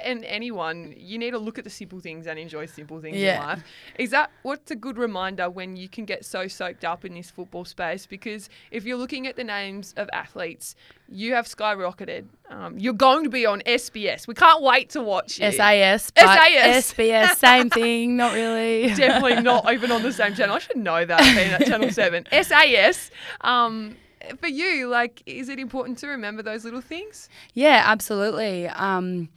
and 0.04 0.24
anyone, 0.26 0.94
you 0.96 1.18
need 1.18 1.32
to 1.32 1.38
look 1.40 1.58
at 1.58 1.64
the 1.64 1.70
simple 1.70 2.00
things 2.00 2.28
and 2.28 2.38
enjoy 2.40 2.66
simple 2.66 3.02
things 3.02 3.18
in 3.18 3.38
life. 3.40 3.64
Is 3.98 4.12
that 4.12 4.32
what's 4.44 4.72
a 4.72 4.76
good 4.76 4.98
reminder 4.98 5.50
when 5.50 5.76
you 5.76 5.90
can 5.90 6.06
get 6.06 6.26
so 6.26 6.48
soaked 6.48 6.86
up 6.86 7.06
in 7.06 7.14
this 7.14 7.30
football 7.30 7.66
space? 7.66 8.06
Because 8.06 8.50
if 8.72 8.86
you're 8.86 8.98
looking 8.98 9.28
at 9.28 9.36
the 9.36 9.44
names 9.44 9.94
of 9.98 10.10
athletes, 10.14 10.76
you 11.14 11.36
have 11.36 11.46
skyrocketed. 11.46 12.26
Um, 12.50 12.78
you're 12.78 12.94
going 12.94 13.24
to 13.24 13.30
be 13.30 13.46
on 13.46 13.62
SBS. 13.62 14.28
We 14.28 14.34
can't 14.34 14.62
wait 14.64 14.90
to 14.92 15.02
watch 15.02 15.40
you. 15.40 15.52
SAS, 15.52 16.12
SAS. 16.18 16.94
SBS, 16.94 17.36
same 17.36 17.70
thing. 17.70 18.18
Not 18.18 18.34
really. 18.34 18.88
Definitely 18.96 19.42
not 19.44 19.72
even 19.72 19.92
on 19.92 20.02
the 20.02 20.12
same 20.12 20.34
channel. 20.34 20.56
I 20.56 20.60
should 20.60 20.78
know 20.78 21.06
that 21.06 21.22
being 21.36 21.52
at 21.52 21.66
Channel 21.66 21.90
7. 21.92 22.26
SAS. 22.42 23.12
Um, 23.42 23.96
for 24.40 24.48
you, 24.48 24.88
like, 24.88 25.22
is 25.26 25.50
it 25.50 25.60
important 25.60 26.00
to 26.00 26.08
remember 26.08 26.42
those 26.42 26.66
little 26.66 26.82
things? 26.82 27.30
Yeah, 27.54 27.84
absolutely. 27.86 28.68
Um, 28.68 29.30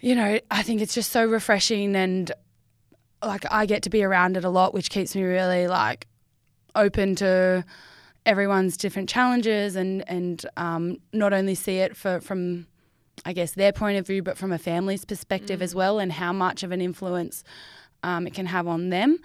you 0.00 0.14
know, 0.14 0.38
I 0.50 0.62
think 0.62 0.80
it's 0.80 0.94
just 0.94 1.12
so 1.12 1.24
refreshing 1.24 1.94
and 1.94 2.32
like 3.22 3.44
I 3.50 3.66
get 3.66 3.82
to 3.84 3.90
be 3.90 4.02
around 4.02 4.36
it 4.36 4.44
a 4.44 4.50
lot, 4.50 4.74
which 4.74 4.90
keeps 4.90 5.14
me 5.14 5.22
really 5.22 5.66
like 5.66 6.06
open 6.74 7.14
to 7.16 7.64
everyone's 8.26 8.76
different 8.76 9.08
challenges 9.08 9.76
and 9.76 10.02
and 10.08 10.46
um, 10.56 10.98
not 11.12 11.32
only 11.32 11.54
see 11.54 11.78
it 11.78 11.96
for 11.96 12.20
from 12.20 12.66
I 13.24 13.32
guess 13.32 13.52
their 13.52 13.72
point 13.72 13.96
of 13.98 14.06
view, 14.06 14.22
but 14.22 14.36
from 14.36 14.52
a 14.52 14.58
family's 14.58 15.04
perspective 15.04 15.62
as 15.62 15.74
well, 15.74 15.98
and 15.98 16.12
how 16.12 16.32
much 16.32 16.62
of 16.62 16.72
an 16.72 16.80
influence 16.80 17.44
um, 18.02 18.26
it 18.26 18.34
can 18.34 18.46
have 18.46 18.66
on 18.66 18.90
them. 18.90 19.18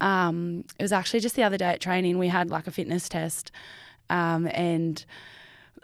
Um, 0.00 0.64
it 0.78 0.82
was 0.82 0.92
actually 0.92 1.20
just 1.20 1.36
the 1.36 1.42
other 1.42 1.56
day 1.58 1.66
at 1.66 1.80
training, 1.80 2.18
we 2.18 2.28
had 2.28 2.50
like 2.50 2.66
a 2.66 2.70
fitness 2.70 3.08
test, 3.08 3.52
um, 4.10 4.48
and 4.52 5.04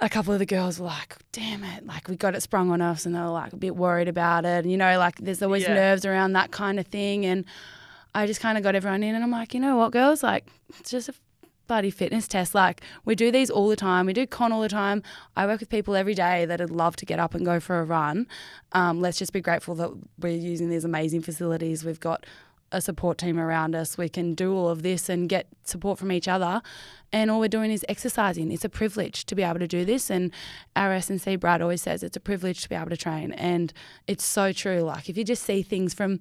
a 0.00 0.08
couple 0.08 0.32
of 0.32 0.38
the 0.38 0.46
girls 0.46 0.80
were 0.80 0.86
like, 0.86 1.16
damn 1.30 1.62
it, 1.62 1.86
like 1.86 2.08
we 2.08 2.16
got 2.16 2.34
it 2.34 2.40
sprung 2.42 2.70
on 2.70 2.80
us, 2.80 3.04
and 3.06 3.14
they 3.14 3.20
were 3.20 3.28
like 3.28 3.52
a 3.52 3.56
bit 3.56 3.76
worried 3.76 4.08
about 4.08 4.44
it. 4.44 4.64
And, 4.64 4.70
you 4.70 4.76
know, 4.78 4.98
like 4.98 5.16
there's 5.18 5.42
always 5.42 5.62
Yeah. 5.62 5.74
nerves 5.74 6.04
around 6.04 6.32
that 6.32 6.50
kind 6.50 6.80
of 6.80 6.86
thing. 6.86 7.24
And 7.26 7.44
I 8.14 8.26
just 8.26 8.40
kind 8.40 8.56
of 8.58 8.64
got 8.64 8.74
everyone 8.74 9.02
in, 9.02 9.14
and 9.14 9.22
I'm 9.22 9.30
like, 9.30 9.54
you 9.54 9.60
know 9.60 9.76
what, 9.76 9.92
girls, 9.92 10.22
like 10.22 10.46
it's 10.80 10.90
just 10.90 11.08
a 11.10 11.14
bloody 11.72 11.90
fitness 11.90 12.28
test. 12.28 12.54
Like 12.54 12.82
we 13.06 13.14
do 13.14 13.30
these 13.30 13.48
all 13.48 13.66
the 13.66 13.76
time. 13.76 14.04
We 14.04 14.12
do 14.12 14.26
con 14.26 14.52
all 14.52 14.60
the 14.60 14.68
time. 14.68 15.02
I 15.38 15.46
work 15.46 15.60
with 15.60 15.70
people 15.70 15.96
every 15.96 16.12
day 16.12 16.44
that 16.44 16.60
would 16.60 16.68
love 16.68 16.96
to 16.96 17.06
get 17.06 17.18
up 17.18 17.34
and 17.34 17.46
go 17.46 17.60
for 17.60 17.80
a 17.80 17.84
run. 17.84 18.26
Um, 18.72 19.00
let's 19.00 19.18
just 19.18 19.32
be 19.32 19.40
grateful 19.40 19.74
that 19.76 19.90
we're 20.18 20.36
using 20.36 20.68
these 20.68 20.84
amazing 20.84 21.22
facilities. 21.22 21.82
We've 21.82 21.98
got 21.98 22.26
a 22.72 22.82
support 22.82 23.16
team 23.16 23.38
around 23.38 23.74
us. 23.74 23.96
We 23.96 24.10
can 24.10 24.34
do 24.34 24.54
all 24.54 24.68
of 24.68 24.82
this 24.82 25.08
and 25.08 25.30
get 25.30 25.46
support 25.64 25.98
from 25.98 26.12
each 26.12 26.28
other. 26.28 26.60
And 27.10 27.30
all 27.30 27.40
we're 27.40 27.48
doing 27.48 27.70
is 27.70 27.86
exercising. 27.88 28.52
It's 28.52 28.66
a 28.66 28.68
privilege 28.68 29.24
to 29.24 29.34
be 29.34 29.42
able 29.42 29.60
to 29.60 29.66
do 29.66 29.86
this. 29.86 30.10
And 30.10 30.30
our 30.76 30.92
S&C 30.92 31.36
Brad 31.36 31.62
always 31.62 31.80
says 31.80 32.02
it's 32.02 32.18
a 32.18 32.20
privilege 32.20 32.60
to 32.64 32.68
be 32.68 32.74
able 32.74 32.90
to 32.90 32.98
train. 32.98 33.32
And 33.32 33.72
it's 34.06 34.24
so 34.24 34.52
true. 34.52 34.80
Like 34.80 35.08
if 35.08 35.16
you 35.16 35.24
just 35.24 35.44
see 35.44 35.62
things 35.62 35.94
from 35.94 36.20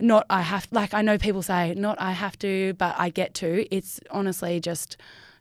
not 0.00 0.26
I 0.30 0.42
have 0.42 0.66
like 0.70 0.94
I 0.94 1.02
know 1.02 1.18
people 1.18 1.42
say 1.42 1.74
not 1.74 2.00
I 2.00 2.12
have 2.12 2.38
to, 2.40 2.74
but 2.74 2.94
I 2.98 3.10
get 3.10 3.34
to. 3.34 3.66
It's 3.74 4.00
honestly 4.10 4.60
just 4.60 4.96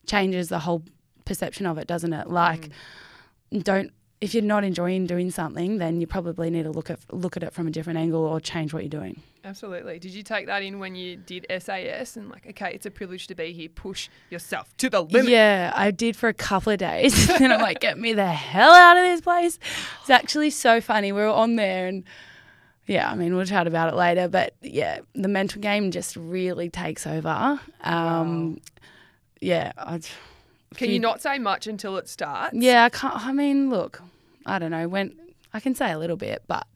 changes 0.06 0.50
the 0.50 0.60
whole 0.60 0.84
perception 1.26 1.66
of 1.66 1.78
it, 1.78 1.88
doesn't 1.88 2.14
it? 2.14 2.30
Like 2.30 2.70
Mm. 3.52 3.64
don't 3.64 3.92
if 4.22 4.36
you're 4.36 4.44
not 4.44 4.64
enjoying 4.64 5.08
doing 5.08 5.32
something, 5.32 5.80
then 5.80 6.00
you 6.00 6.06
probably 6.06 6.52
need 6.52 6.64
to 6.64 6.72
look 6.72 6.92
at 6.92 7.00
look 7.12 7.36
at 7.36 7.44
it 7.44 7.54
from 7.54 7.68
a 7.68 7.72
different 7.72 7.98
angle 7.98 8.24
or 8.24 8.40
change 8.40 8.72
what 8.72 8.84
you're 8.84 8.90
doing. 8.90 9.22
Absolutely. 9.44 9.98
Did 9.98 10.14
you 10.14 10.22
take 10.22 10.46
that 10.46 10.62
in 10.62 10.78
when 10.78 10.94
you 10.94 11.18
did 11.18 11.48
SAS 11.50 12.16
and 12.16 12.30
like, 12.30 12.46
okay, 12.46 12.72
it's 12.76 12.86
a 12.86 12.92
privilege 12.92 13.26
to 13.28 13.34
be 13.36 13.52
here. 13.52 13.68
Push 13.70 14.10
yourself 14.30 14.78
to 14.78 14.92
the 14.92 15.02
limit. 15.02 15.32
Yeah, 15.32 15.74
I 15.76 15.90
did 15.90 16.16
for 16.16 16.30
a 16.30 16.34
couple 16.36 16.72
of 16.72 16.78
days. 16.78 17.28
and 17.42 17.52
I'm 17.52 17.60
like, 17.60 17.80
get 17.80 17.98
me 17.98 18.14
the 18.14 18.28
hell 18.28 18.72
out 18.72 18.98
of 18.98 19.04
this 19.04 19.22
place. 19.22 19.58
It's 20.02 20.12
actually 20.12 20.52
so 20.52 20.80
funny. 20.80 21.12
We 21.12 21.22
were 21.22 21.28
on 21.28 21.56
there 21.56 21.88
and 21.88 22.04
yeah, 22.92 23.10
I 23.10 23.16
mean, 23.16 23.36
we'll 23.36 23.46
chat 23.46 23.68
about 23.68 23.94
it 23.94 23.96
later. 23.96 24.28
But 24.28 24.54
yeah, 24.62 25.00
the 25.14 25.30
mental 25.30 25.62
game 25.62 25.92
just 25.92 26.18
really 26.18 26.70
takes 26.70 27.08
over. 27.08 27.60
Um, 27.84 28.60
Yeah, 29.40 29.72
I, 29.78 30.02
Can 30.76 30.90
you 30.90 31.00
not 31.00 31.22
say 31.22 31.40
much 31.40 31.68
until 31.68 31.98
it 31.98 32.10
starts? 32.10 32.54
Yeah, 32.54 32.84
I 32.84 32.90
can't. 32.90 33.16
I 33.16 33.32
mean, 33.32 33.70
look, 33.70 34.02
I 34.46 34.60
don't 34.60 34.72
know. 34.72 34.88
When 34.90 35.16
I 35.54 35.60
can 35.62 35.74
say 35.74 35.92
a 35.92 35.98
little 35.98 36.18
bit, 36.18 36.44
but 36.48 36.68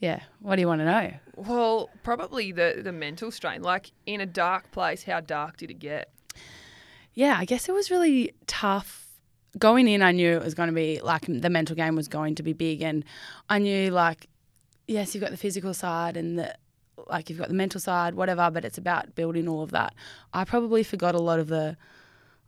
yeah, 0.00 0.20
what 0.40 0.56
do 0.56 0.62
you 0.62 0.66
want 0.66 0.80
to 0.80 0.84
know? 0.84 1.12
Well, 1.36 1.90
probably 2.02 2.50
the 2.52 2.80
the 2.82 2.92
mental 2.92 3.30
strain. 3.30 3.62
Like 3.62 3.92
in 4.06 4.20
a 4.20 4.26
dark 4.26 4.72
place, 4.72 5.04
how 5.04 5.20
dark 5.20 5.58
did 5.58 5.70
it 5.70 5.78
get? 5.78 6.10
Yeah, 7.14 7.36
I 7.38 7.44
guess 7.44 7.68
it 7.68 7.72
was 7.72 7.90
really 7.90 8.34
tough. 8.46 9.06
Going 9.58 9.88
in, 9.88 10.00
I 10.00 10.12
knew 10.12 10.36
it 10.36 10.44
was 10.44 10.54
going 10.54 10.68
to 10.68 10.74
be 10.74 11.00
like 11.00 11.26
the 11.26 11.50
mental 11.50 11.74
game 11.76 11.96
was 11.96 12.08
going 12.08 12.34
to 12.36 12.42
be 12.42 12.52
big, 12.52 12.82
and 12.82 13.04
I 13.48 13.58
knew 13.58 13.90
like, 13.90 14.28
yes, 14.90 15.14
you've 15.14 15.22
got 15.22 15.30
the 15.30 15.36
physical 15.36 15.72
side 15.72 16.16
and 16.16 16.38
the 16.38 16.54
like, 17.08 17.30
you've 17.30 17.38
got 17.38 17.48
the 17.48 17.54
mental 17.54 17.80
side, 17.80 18.14
whatever, 18.14 18.50
but 18.50 18.64
it's 18.64 18.76
about 18.76 19.14
building 19.14 19.48
all 19.48 19.62
of 19.62 19.70
that. 19.70 19.94
I 20.34 20.44
probably 20.44 20.82
forgot 20.82 21.14
a 21.14 21.18
lot 21.18 21.38
of 21.38 21.48
the. 21.48 21.76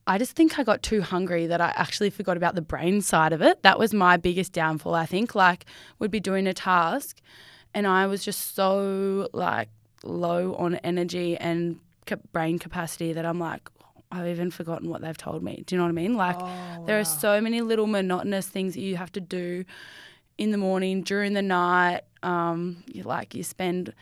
I 0.06 0.18
just 0.18 0.32
think 0.32 0.58
I 0.58 0.64
got 0.64 0.82
too 0.82 1.00
hungry 1.00 1.46
that 1.46 1.60
I 1.60 1.72
actually 1.76 2.10
forgot 2.10 2.36
about 2.36 2.54
the 2.54 2.62
brain 2.62 3.00
side 3.00 3.32
of 3.32 3.40
it. 3.40 3.62
That 3.62 3.78
was 3.78 3.94
my 3.94 4.16
biggest 4.16 4.52
downfall. 4.52 4.94
I 4.94 5.06
think 5.06 5.34
like 5.34 5.64
we'd 5.98 6.10
be 6.10 6.20
doing 6.20 6.46
a 6.46 6.52
task, 6.52 7.20
and 7.72 7.86
I 7.86 8.06
was 8.06 8.24
just 8.24 8.54
so 8.54 9.28
like 9.32 9.68
low 10.02 10.54
on 10.56 10.74
energy 10.76 11.36
and 11.36 11.78
brain 12.32 12.58
capacity 12.58 13.12
that 13.12 13.24
I'm 13.24 13.38
like, 13.38 13.70
I've 14.10 14.26
even 14.26 14.50
forgotten 14.50 14.90
what 14.90 15.00
they've 15.00 15.16
told 15.16 15.42
me. 15.42 15.62
Do 15.66 15.74
you 15.74 15.78
know 15.78 15.84
what 15.84 15.90
I 15.90 15.92
mean? 15.92 16.16
Like, 16.16 16.36
oh, 16.38 16.84
there 16.86 16.98
are 16.98 17.04
so 17.04 17.40
many 17.40 17.62
little 17.62 17.86
monotonous 17.86 18.48
things 18.48 18.74
that 18.74 18.80
you 18.80 18.96
have 18.96 19.12
to 19.12 19.20
do 19.20 19.64
in 20.42 20.50
the 20.50 20.58
morning, 20.58 21.02
during 21.02 21.34
the 21.34 21.42
night. 21.42 22.00
Um, 22.24 22.82
you 22.86 23.02
like 23.04 23.34
you 23.34 23.42
spend 23.44 23.94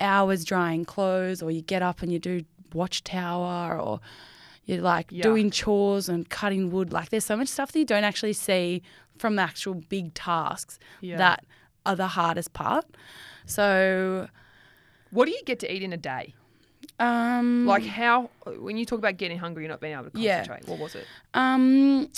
hours 0.00 0.44
drying 0.44 0.84
clothes, 0.84 1.42
or 1.42 1.50
you 1.50 1.60
get 1.60 1.82
up 1.82 2.02
and 2.02 2.12
you 2.12 2.18
do 2.18 2.42
watchtower, 2.72 3.78
or 3.78 4.00
you're 4.64 4.80
like 4.80 5.08
Yuck. 5.10 5.22
doing 5.22 5.50
chores 5.50 6.08
and 6.08 6.28
cutting 6.28 6.70
wood. 6.70 6.92
Like, 6.92 7.08
there's 7.10 7.24
so 7.24 7.36
much 7.36 7.48
stuff 7.48 7.72
that 7.72 7.78
you 7.78 7.84
don't 7.84 8.04
actually 8.04 8.32
see 8.34 8.82
from 9.18 9.36
the 9.36 9.42
actual 9.42 9.74
big 9.74 10.14
tasks 10.14 10.78
Yeah. 11.00 11.16
that 11.18 11.44
are 11.84 11.96
the 11.96 12.08
hardest 12.08 12.52
part. 12.52 12.84
So, 13.46 14.28
What 15.10 15.24
do 15.24 15.32
you 15.32 15.42
get 15.46 15.58
to 15.60 15.74
eat 15.74 15.82
in 15.82 15.92
a 15.92 15.96
day? 15.96 16.34
um, 17.00 17.64
Like 17.66 17.84
how 17.86 18.30
when 18.58 18.76
you 18.76 18.84
talk 18.84 18.98
about 18.98 19.16
getting 19.16 19.38
hungry, 19.38 19.64
you're 19.64 19.70
not 19.70 19.80
being 19.80 19.94
able 19.94 20.10
to 20.10 20.20
Yeah. 20.20 20.44
concentrate. 20.44 20.68
What 20.68 20.78
was 20.78 20.94
it? 20.94 21.06
Um, 21.34 22.08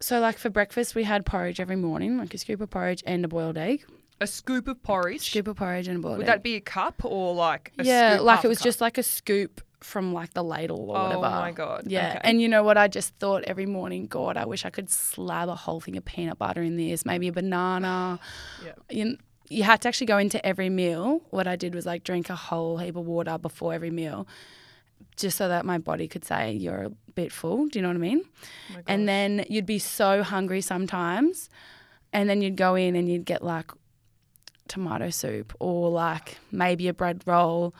so 0.00 0.20
like 0.20 0.38
for 0.38 0.50
breakfast, 0.50 0.94
we 0.94 1.04
had 1.04 1.24
porridge 1.26 1.60
every 1.60 1.76
morning, 1.76 2.18
like 2.18 2.34
a 2.34 2.38
scoop 2.38 2.60
of 2.60 2.70
porridge 2.70 3.02
and 3.06 3.24
a 3.24 3.28
boiled 3.28 3.56
egg. 3.58 3.84
A 4.20 4.26
scoop 4.26 4.66
of 4.68 4.82
porridge. 4.82 5.30
Scoop 5.30 5.48
of 5.48 5.56
porridge 5.56 5.88
and 5.88 5.98
a 5.98 6.00
boiled 6.00 6.14
egg. 6.14 6.18
Would 6.18 6.28
egg. 6.28 6.34
that 6.36 6.42
be 6.42 6.54
a 6.56 6.60
cup 6.60 7.04
or 7.04 7.34
like 7.34 7.72
a 7.78 7.84
yeah, 7.84 8.18
like 8.20 8.44
it 8.44 8.48
was 8.48 8.58
cup? 8.58 8.64
just 8.64 8.80
like 8.80 8.98
a 8.98 9.02
scoop 9.02 9.60
from 9.80 10.12
like 10.14 10.32
the 10.32 10.42
ladle 10.42 10.90
or 10.90 10.96
Oh 10.96 11.02
whatever. 11.18 11.20
my 11.20 11.52
God, 11.52 11.84
Yeah, 11.86 12.10
okay. 12.16 12.20
and 12.24 12.40
you 12.40 12.48
know 12.48 12.62
what? 12.62 12.78
I 12.78 12.88
just 12.88 13.14
thought 13.16 13.44
every 13.44 13.66
morning, 13.66 14.06
God, 14.06 14.36
I 14.38 14.46
wish 14.46 14.64
I 14.64 14.70
could 14.70 14.88
slab 14.90 15.48
a 15.50 15.54
whole 15.54 15.80
thing 15.80 15.96
of 15.98 16.04
peanut 16.04 16.38
butter 16.38 16.62
in 16.62 16.76
this, 16.76 17.04
maybe 17.04 17.28
a 17.28 17.32
banana. 17.32 18.18
Yeah. 18.64 18.72
You, 18.90 19.18
you 19.48 19.62
had 19.64 19.82
to 19.82 19.88
actually 19.88 20.06
go 20.08 20.16
into 20.18 20.44
every 20.44 20.70
meal. 20.70 21.20
What 21.30 21.46
I 21.46 21.56
did 21.56 21.74
was 21.74 21.84
like 21.86 22.02
drink 22.04 22.30
a 22.30 22.34
whole 22.34 22.78
heap 22.78 22.96
of 22.96 23.06
water 23.06 23.36
before 23.38 23.74
every 23.74 23.90
meal, 23.90 24.26
just 25.16 25.36
so 25.38 25.48
that 25.48 25.64
my 25.64 25.78
body 25.78 26.08
could 26.08 26.24
say 26.24 26.52
you're 26.52 26.84
a 26.84 26.90
bit 27.14 27.32
full. 27.32 27.66
Do 27.66 27.78
you 27.78 27.82
know 27.82 27.88
what 27.88 27.96
I 27.96 28.00
mean? 28.00 28.22
Oh 28.74 28.80
and 28.86 29.08
then 29.08 29.44
you'd 29.48 29.66
be 29.66 29.78
so 29.78 30.22
hungry 30.22 30.60
sometimes 30.60 31.48
and 32.12 32.28
then 32.28 32.42
you'd 32.42 32.56
go 32.56 32.74
in 32.74 32.94
and 32.96 33.08
you'd 33.08 33.24
get 33.24 33.42
like 33.42 33.70
tomato 34.68 35.10
soup 35.10 35.54
or 35.60 35.90
like 35.90 36.38
maybe 36.50 36.88
a 36.88 36.94
bread 36.94 37.22
roll 37.24 37.72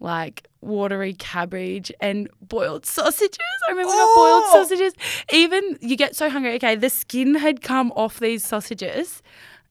like 0.00 0.48
watery 0.62 1.12
cabbage 1.12 1.92
and 2.00 2.28
boiled 2.40 2.86
sausages 2.86 3.38
i 3.68 3.70
remember 3.70 3.92
got 3.92 4.14
boiled 4.16 4.42
Oh! 4.46 4.50
sausages 4.54 4.94
even 5.30 5.76
you 5.80 5.94
get 5.96 6.16
so 6.16 6.30
hungry 6.30 6.54
okay 6.54 6.74
the 6.74 6.88
skin 6.90 7.34
had 7.34 7.60
come 7.60 7.92
off 7.92 8.18
these 8.18 8.44
sausages 8.44 9.22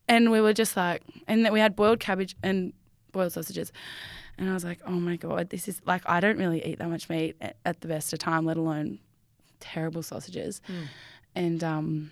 and 0.08 0.32
we 0.32 0.40
were 0.40 0.54
just 0.54 0.78
like 0.78 1.02
and 1.28 1.44
then 1.44 1.52
we 1.52 1.60
had 1.60 1.76
boiled 1.76 2.00
cabbage 2.00 2.36
and 2.44 2.74
boiled 3.12 3.34
sausages 3.34 3.72
and 4.42 4.50
i 4.50 4.54
was 4.54 4.66
like 4.66 4.80
oh 4.86 4.92
my 4.92 5.16
god 5.16 5.50
this 5.50 5.70
is 5.70 5.82
like 5.86 6.02
i 6.06 6.20
don't 6.20 6.38
really 6.38 6.66
eat 6.66 6.80
that 6.80 6.90
much 6.90 7.08
meat 7.10 7.38
at, 7.40 7.56
at 7.64 7.80
the 7.80 7.88
best 7.88 8.12
of 8.12 8.20
time 8.20 8.46
let 8.46 8.58
alone 8.58 9.00
terrible 9.62 10.04
sausages. 10.04 10.62
And 11.34 11.64
um, 11.64 12.12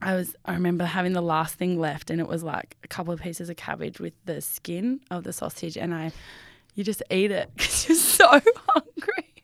I 0.00 0.14
was 0.14 0.34
I 0.46 0.54
remember 0.54 0.86
having 0.86 1.12
the 1.12 1.20
last 1.20 1.56
thing 1.56 1.78
left 1.78 2.08
and 2.08 2.18
it 2.20 2.26
was 2.26 2.42
like 2.42 2.78
a 2.82 2.88
couple 2.88 3.12
of 3.12 3.20
pieces 3.20 3.50
of 3.50 3.56
cabbage 3.56 4.00
with 4.00 4.14
the 4.24 4.40
skin 4.40 5.00
of 5.10 5.24
the 5.24 5.34
sausage 5.34 5.76
and 5.76 5.92
I 5.92 6.12
you 6.74 6.84
just 6.84 7.02
eat 7.10 7.30
it 7.30 7.50
because 7.56 7.88
you're 7.88 7.98
so 7.98 8.26
hungry. 8.28 9.34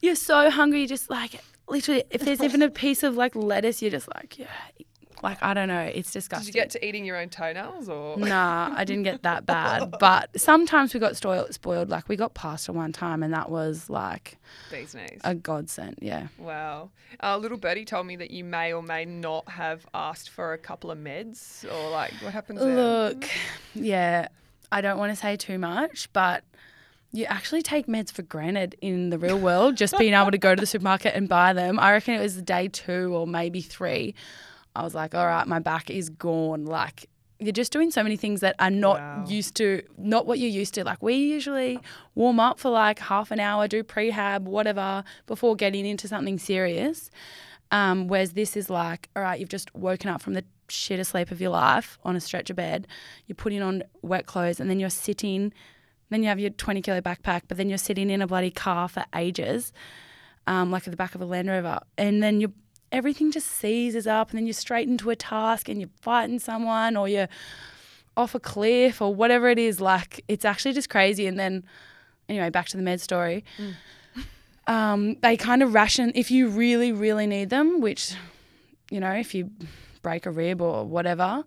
You're 0.00 0.16
so 0.16 0.50
hungry, 0.50 0.82
you 0.82 0.88
just 0.88 1.08
like 1.08 1.40
literally 1.66 2.04
if 2.10 2.20
there's 2.20 2.42
even 2.42 2.60
a 2.60 2.68
piece 2.68 3.02
of 3.02 3.16
like 3.16 3.34
lettuce, 3.34 3.80
you're 3.80 3.90
just 3.90 4.08
like, 4.14 4.38
yeah. 4.38 4.48
Like 5.22 5.42
I 5.42 5.54
don't 5.54 5.68
know, 5.68 5.80
it's 5.80 6.12
disgusting. 6.12 6.46
Did 6.46 6.54
you 6.54 6.60
get 6.60 6.70
to 6.70 6.86
eating 6.86 7.04
your 7.04 7.16
own 7.16 7.28
toenails 7.28 7.88
or 7.88 8.16
Nah, 8.18 8.72
I 8.74 8.84
didn't 8.84 9.02
get 9.04 9.22
that 9.22 9.46
bad. 9.46 9.94
But 10.00 10.40
sometimes 10.40 10.94
we 10.94 11.00
got 11.00 11.16
spoiled, 11.16 11.52
spoiled. 11.52 11.90
Like 11.90 12.08
we 12.08 12.16
got 12.16 12.32
pasta 12.32 12.72
one 12.72 12.92
time, 12.92 13.22
and 13.22 13.34
that 13.34 13.50
was 13.50 13.90
like 13.90 14.38
these 14.70 14.94
knees? 14.94 15.20
a 15.24 15.34
godsend. 15.34 15.98
Yeah. 16.00 16.28
Wow. 16.38 16.90
Uh, 17.22 17.36
little 17.36 17.58
birdie 17.58 17.84
told 17.84 18.06
me 18.06 18.16
that 18.16 18.30
you 18.30 18.44
may 18.44 18.72
or 18.72 18.82
may 18.82 19.04
not 19.04 19.48
have 19.48 19.86
asked 19.92 20.30
for 20.30 20.52
a 20.52 20.58
couple 20.58 20.90
of 20.90 20.98
meds 20.98 21.64
or 21.70 21.90
like 21.90 22.12
what 22.22 22.32
happens 22.32 22.60
there? 22.60 22.74
Look, 22.74 23.28
yeah, 23.74 24.28
I 24.72 24.80
don't 24.80 24.98
want 24.98 25.12
to 25.12 25.16
say 25.16 25.36
too 25.36 25.58
much, 25.58 26.10
but 26.12 26.44
you 27.12 27.24
actually 27.24 27.62
take 27.62 27.86
meds 27.86 28.12
for 28.12 28.22
granted 28.22 28.76
in 28.80 29.10
the 29.10 29.18
real 29.18 29.38
world, 29.38 29.76
just 29.76 29.98
being 29.98 30.14
able 30.14 30.30
to 30.30 30.38
go 30.38 30.54
to 30.54 30.60
the 30.60 30.66
supermarket 30.66 31.14
and 31.14 31.28
buy 31.28 31.52
them. 31.52 31.78
I 31.78 31.92
reckon 31.92 32.14
it 32.14 32.20
was 32.20 32.40
day 32.40 32.68
two 32.68 33.14
or 33.14 33.26
maybe 33.26 33.60
three. 33.60 34.14
I 34.76 34.82
was 34.82 34.94
like, 34.94 35.14
all 35.14 35.26
right, 35.26 35.46
my 35.46 35.58
back 35.58 35.90
is 35.90 36.08
gone. 36.10 36.64
Like, 36.64 37.08
you're 37.38 37.52
just 37.52 37.72
doing 37.72 37.90
so 37.90 38.02
many 38.02 38.16
things 38.16 38.40
that 38.40 38.54
are 38.58 38.70
not 38.70 38.98
Wow. 38.98 39.24
used 39.26 39.54
to, 39.56 39.82
not 39.98 40.26
what 40.26 40.38
you're 40.38 40.50
used 40.50 40.74
to. 40.74 40.84
Like, 40.84 41.02
we 41.02 41.14
usually 41.14 41.80
warm 42.14 42.38
up 42.38 42.58
for 42.60 42.70
like 42.70 42.98
half 42.98 43.30
an 43.30 43.40
hour, 43.40 43.66
do 43.66 43.82
prehab, 43.82 44.42
whatever, 44.42 45.02
before 45.26 45.56
getting 45.56 45.86
into 45.86 46.06
something 46.06 46.38
serious. 46.38 47.10
Um, 47.72 48.08
whereas 48.08 48.32
this 48.32 48.56
is 48.56 48.68
like, 48.68 49.08
all 49.16 49.22
right, 49.22 49.38
you've 49.40 49.48
just 49.48 49.74
woken 49.74 50.10
up 50.10 50.20
from 50.20 50.34
the 50.34 50.44
shittest 50.68 51.06
sleep 51.06 51.30
of 51.30 51.40
your 51.40 51.50
life 51.50 51.98
on 52.04 52.14
a 52.16 52.20
stretcher 52.20 52.54
bed. 52.54 52.86
You're 53.26 53.36
putting 53.36 53.62
on 53.62 53.84
wet 54.02 54.26
clothes, 54.26 54.60
and 54.60 54.68
then 54.68 54.78
you're 54.80 54.90
sitting. 54.90 55.52
Then 56.10 56.22
you 56.22 56.28
have 56.28 56.40
your 56.40 56.50
20 56.50 56.82
kilo 56.82 57.00
backpack, 57.00 57.42
but 57.48 57.56
then 57.56 57.68
you're 57.68 57.78
sitting 57.78 58.10
in 58.10 58.20
a 58.20 58.26
bloody 58.26 58.50
car 58.50 58.88
for 58.88 59.04
ages, 59.14 59.72
um, 60.48 60.70
like 60.72 60.86
at 60.86 60.90
the 60.90 60.96
back 60.96 61.14
of 61.14 61.20
a 61.20 61.24
Land 61.24 61.48
Rover, 61.48 61.78
and 61.96 62.20
then 62.22 62.40
you 62.40 62.52
everything 62.92 63.30
just 63.30 63.46
seizes 63.46 64.06
up, 64.06 64.30
and 64.30 64.38
then 64.38 64.46
you're 64.46 64.52
straight 64.52 64.88
into 64.88 65.10
a 65.10 65.16
task, 65.16 65.68
and 65.68 65.80
you're 65.80 65.90
fighting 66.00 66.38
someone, 66.38 66.96
or 66.96 67.08
you're 67.08 67.28
off 68.16 68.34
a 68.34 68.40
cliff, 68.40 69.00
or 69.00 69.14
whatever 69.14 69.48
it 69.48 69.58
is. 69.58 69.80
Like 69.80 70.24
it's 70.28 70.44
actually 70.44 70.72
just 70.72 70.90
crazy. 70.90 71.26
And 71.26 71.38
then, 71.38 71.64
anyway, 72.28 72.50
back 72.50 72.66
to 72.68 72.76
the 72.76 72.82
med 72.82 73.00
story. 73.00 73.44
Um, 74.66 75.16
they 75.22 75.36
kind 75.36 75.62
of 75.62 75.74
ration 75.74 76.12
if 76.14 76.30
you 76.30 76.48
really, 76.48 76.92
really 76.92 77.26
need 77.26 77.50
them, 77.50 77.80
which, 77.80 78.14
you 78.90 79.00
know, 79.00 79.12
if 79.12 79.34
you 79.34 79.50
break 80.02 80.26
a 80.26 80.30
rib 80.30 80.60
or 80.60 80.84
whatever, 80.84 81.44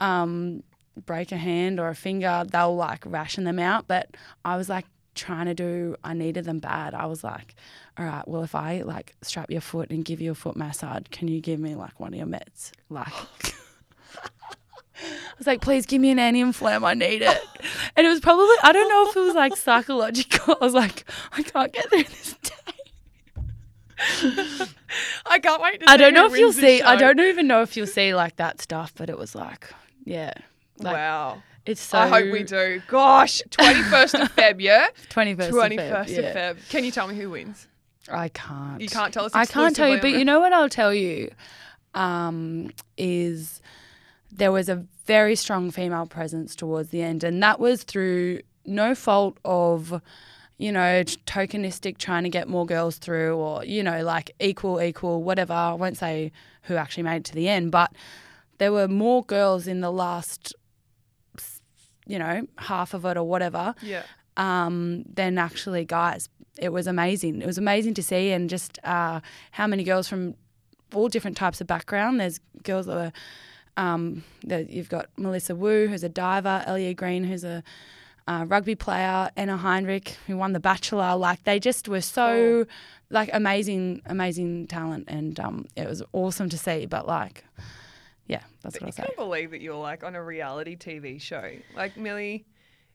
um, 0.00 0.62
break 1.06 1.32
a 1.32 1.36
hand 1.36 1.80
or 1.80 1.88
a 1.88 1.94
finger, 1.94 2.44
they'll 2.50 2.76
like 2.76 3.04
ration 3.06 3.44
them 3.44 3.58
out. 3.58 3.86
But 3.88 4.16
I 4.44 4.56
was 4.56 4.68
like 4.68 4.84
trying 5.16 5.46
to 5.46 5.54
do, 5.54 5.96
I 6.04 6.14
needed 6.14 6.44
them 6.44 6.58
bad. 6.58 6.94
I 6.94 7.06
was 7.06 7.24
like, 7.24 7.54
all 7.98 8.04
right, 8.04 8.26
well, 8.28 8.42
if 8.42 8.54
I 8.54 8.82
like 8.82 9.14
strap 9.22 9.50
your 9.50 9.60
foot 9.60 9.90
and 9.90 10.04
give 10.04 10.20
you 10.20 10.30
a 10.30 10.34
foot 10.34 10.56
massage, 10.56 11.04
can 11.10 11.28
you 11.28 11.40
give 11.40 11.58
me 11.58 11.74
like 11.74 11.98
one 11.98 12.12
of 12.12 12.18
your 12.18 12.28
meds? 12.28 12.72
Like, 12.88 13.08
I 15.02 15.38
was 15.38 15.46
like, 15.46 15.60
please 15.60 15.86
give 15.86 16.00
me 16.00 16.10
an 16.10 16.18
anti-inflam. 16.18 16.86
I 16.86 16.94
need 16.94 17.22
it. 17.22 17.38
And 17.96 18.06
it 18.06 18.10
was 18.10 18.20
probably 18.20 18.56
I 18.62 18.72
don't 18.72 18.88
know 18.88 19.10
if 19.10 19.16
it 19.16 19.20
was 19.20 19.34
like 19.34 19.56
psychological. 19.56 20.56
I 20.60 20.64
was 20.64 20.74
like, 20.74 21.04
I 21.32 21.42
can't 21.42 21.72
get 21.72 21.88
through 21.88 22.04
this 22.04 22.34
day. 22.42 22.52
I 25.26 25.38
can't 25.38 25.62
wait 25.62 25.80
to 25.80 25.90
I 25.90 25.96
don't 25.96 26.14
know 26.14 26.26
if 26.26 26.36
you'll 26.36 26.48
wins 26.48 26.56
this 26.56 26.78
see. 26.78 26.82
I 26.82 26.96
don't 26.96 27.18
even 27.18 27.46
know 27.46 27.62
if 27.62 27.76
you'll 27.76 27.86
see 27.86 28.14
like 28.14 28.36
that 28.36 28.60
stuff, 28.60 28.92
but 28.94 29.10
it 29.10 29.18
was 29.18 29.34
like, 29.34 29.70
yeah, 30.04 30.32
like, 30.78 30.94
wow. 30.94 31.42
It's 31.66 31.80
so. 31.80 31.98
I 31.98 32.08
hope 32.08 32.32
we 32.32 32.42
do. 32.42 32.80
Gosh, 32.86 33.42
21st 33.50 34.20
of 34.22 34.36
Feb, 34.36 34.60
yeah? 34.60 34.88
Twenty 35.08 35.34
first. 35.34 35.50
21st 35.50 36.00
of 36.00 36.06
Feb. 36.06 36.18
of. 36.18 36.56
Feb. 36.56 36.68
Can 36.68 36.84
you 36.84 36.90
tell 36.90 37.08
me 37.08 37.16
who 37.16 37.30
wins? 37.30 37.66
I 38.08 38.28
can't. 38.28 38.80
You 38.80 38.88
can't 38.88 39.12
tell 39.12 39.24
us 39.24 39.32
I 39.34 39.46
can't 39.46 39.74
tell 39.74 39.88
you, 39.88 40.00
but 40.00 40.12
you 40.12 40.24
know 40.24 40.40
what 40.40 40.52
I'll 40.52 40.68
tell 40.68 40.94
you 40.94 41.30
um, 41.94 42.70
is 42.96 43.60
there 44.30 44.52
was 44.52 44.68
a 44.68 44.84
very 45.06 45.34
strong 45.34 45.70
female 45.70 46.06
presence 46.06 46.54
towards 46.54 46.90
the 46.90 47.02
end, 47.02 47.24
and 47.24 47.42
that 47.42 47.58
was 47.58 47.82
through 47.82 48.40
no 48.64 48.94
fault 48.94 49.38
of 49.44 50.00
you 50.58 50.72
know 50.72 51.02
tokenistic 51.26 51.98
trying 51.98 52.22
to 52.22 52.28
get 52.28 52.48
more 52.48 52.66
girls 52.66 52.98
through, 52.98 53.36
or 53.36 53.64
you 53.64 53.82
know 53.82 54.02
like 54.02 54.30
equal, 54.40 54.80
equal, 54.80 55.22
whatever. 55.22 55.52
I 55.52 55.72
won't 55.74 55.96
say 55.96 56.30
who 56.62 56.76
actually 56.76 57.04
made 57.04 57.16
it 57.16 57.24
to 57.24 57.34
the 57.34 57.48
end, 57.48 57.72
but 57.72 57.92
there 58.58 58.72
were 58.72 58.88
more 58.88 59.24
girls 59.24 59.66
in 59.66 59.80
the 59.80 59.92
last, 59.92 60.54
you 62.06 62.18
know, 62.18 62.46
half 62.58 62.94
of 62.94 63.04
it 63.04 63.16
or 63.16 63.24
whatever 63.24 63.74
Yeah. 63.82 64.02
um, 64.36 65.02
than 65.14 65.38
actually 65.38 65.84
guys. 65.84 66.28
It 66.58 66.70
was 66.70 66.86
amazing. 66.86 67.42
It 67.42 67.46
was 67.46 67.58
amazing 67.58 67.94
to 67.94 68.02
see, 68.02 68.30
and 68.30 68.48
just 68.48 68.78
uh, 68.84 69.20
how 69.52 69.66
many 69.66 69.84
girls 69.84 70.08
from 70.08 70.34
all 70.94 71.08
different 71.08 71.36
types 71.36 71.60
of 71.60 71.66
background. 71.66 72.18
There's 72.20 72.40
girls 72.62 72.86
that 72.86 72.96
are, 72.96 73.12
um, 73.82 74.24
that 74.44 74.70
you've 74.70 74.88
got 74.88 75.06
Melissa 75.18 75.54
Wu, 75.54 75.86
who's 75.88 76.02
a 76.04 76.08
diver, 76.08 76.64
Ellia 76.66 76.94
Green, 76.96 77.24
who's 77.24 77.44
a 77.44 77.62
uh, 78.28 78.44
rugby 78.48 78.74
player, 78.74 79.30
Anna 79.36 79.56
Heinrich, 79.56 80.16
who 80.26 80.36
won 80.36 80.52
The 80.52 80.60
Bachelor. 80.60 81.14
Like 81.16 81.42
they 81.44 81.60
just 81.60 81.88
were 81.88 82.00
so, 82.00 82.64
like 83.10 83.28
amazing, 83.32 84.00
amazing 84.06 84.66
talent, 84.68 85.04
and 85.08 85.38
um, 85.38 85.66
it 85.76 85.86
was 85.88 86.02
awesome 86.12 86.48
to 86.48 86.56
see. 86.58 86.86
But 86.86 87.06
like, 87.06 87.44
yeah, 88.26 88.42
that's 88.62 88.78
But 88.78 88.82
what 88.82 88.82
you 88.82 88.86
I 88.88 88.90
say. 88.90 89.02
can't 89.04 89.16
believe 89.16 89.50
that 89.52 89.60
you're 89.60 89.74
like 89.76 90.02
on 90.04 90.14
a 90.14 90.22
reality 90.22 90.76
TV 90.76 91.20
show. 91.20 91.50
Like, 91.74 91.96
Millie. 91.96 92.44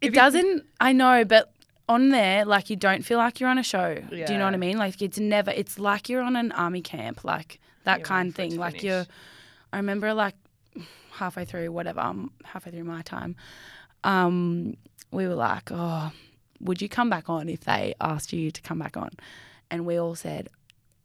It 0.02 0.14
doesn't. 0.14 0.66
I 0.80 0.94
know, 0.94 1.24
but 1.26 1.54
on 1.88 2.10
there, 2.10 2.44
like 2.46 2.70
you 2.70 2.76
don't 2.76 3.04
feel 3.04 3.18
like 3.20 3.40
you're 3.40 3.50
on 3.50 3.58
a 3.60 3.64
show. 3.64 3.96
Do 4.10 4.16
you 4.16 4.38
know 4.38 4.46
what 4.46 4.54
I 4.54 4.58
mean? 4.58 4.78
Like 4.78 5.02
it's 5.02 5.20
never. 5.20 5.52
It's 5.52 5.78
like 5.78 6.10
you're 6.10 6.22
on 6.24 6.36
an 6.36 6.52
army 6.54 6.82
camp, 6.82 7.24
like 7.24 7.60
that 7.84 8.00
You're 8.00 8.06
kind 8.08 8.30
of 8.30 8.36
thing. 8.36 8.56
Like 8.58 8.74
finish. 8.74 8.84
you're. 8.86 9.06
I 9.74 9.78
remember 9.78 10.14
like 10.14 10.36
halfway 11.12 11.46
through 11.46 11.72
whatever, 11.72 12.00
um, 12.00 12.32
halfway 12.44 12.72
through 12.72 12.84
my 12.86 13.02
time, 13.04 13.36
um, 14.04 14.76
we 15.12 15.28
were 15.28 15.36
like, 15.36 15.70
oh, 15.72 16.12
would 16.60 16.82
you 16.82 16.90
come 16.90 17.10
back 17.10 17.30
on 17.30 17.48
if 17.50 17.62
they 17.66 17.94
asked 18.02 18.34
you 18.34 18.50
to 18.52 18.62
come 18.62 18.80
back 18.80 18.98
on? 18.98 19.10
And 19.70 19.86
we 19.86 19.98
all 19.98 20.16
said. 20.16 20.50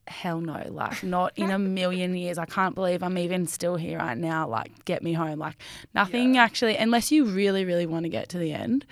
Hell 0.09 0.41
no, 0.41 0.63
like 0.71 1.03
not 1.03 1.33
in 1.37 1.51
a 1.51 1.59
million 1.59 2.15
years. 2.17 2.39
I 2.39 2.47
can't 2.47 2.75
believe 2.75 3.03
I'm 3.03 3.19
even 3.19 3.47
still 3.47 3.77
here 3.77 3.99
right 3.99 4.17
now. 4.17 4.47
Like, 4.49 4.85
get 4.85 5.03
me 5.03 5.13
home. 5.13 5.39
Like, 5.39 5.57
nothing 5.95 6.35
Yeah. 6.37 6.45
actually, 6.45 6.77
unless 6.77 7.11
you 7.11 7.25
really, 7.25 7.65
really 7.65 7.87
want 7.87 8.05
to 8.05 8.09
get 8.09 8.29
to 8.31 8.39
the 8.39 8.53
end 8.53 8.87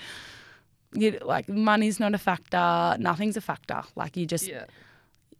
you 0.97 1.19
like 1.23 1.49
money's 1.49 1.99
not 1.99 2.15
a 2.15 2.19
factor 2.19 2.97
nothing's 3.01 3.37
a 3.37 3.41
factor 3.41 3.83
like 3.97 4.17
you 4.17 4.25
just 4.27 4.47
Yeah. 4.47 4.67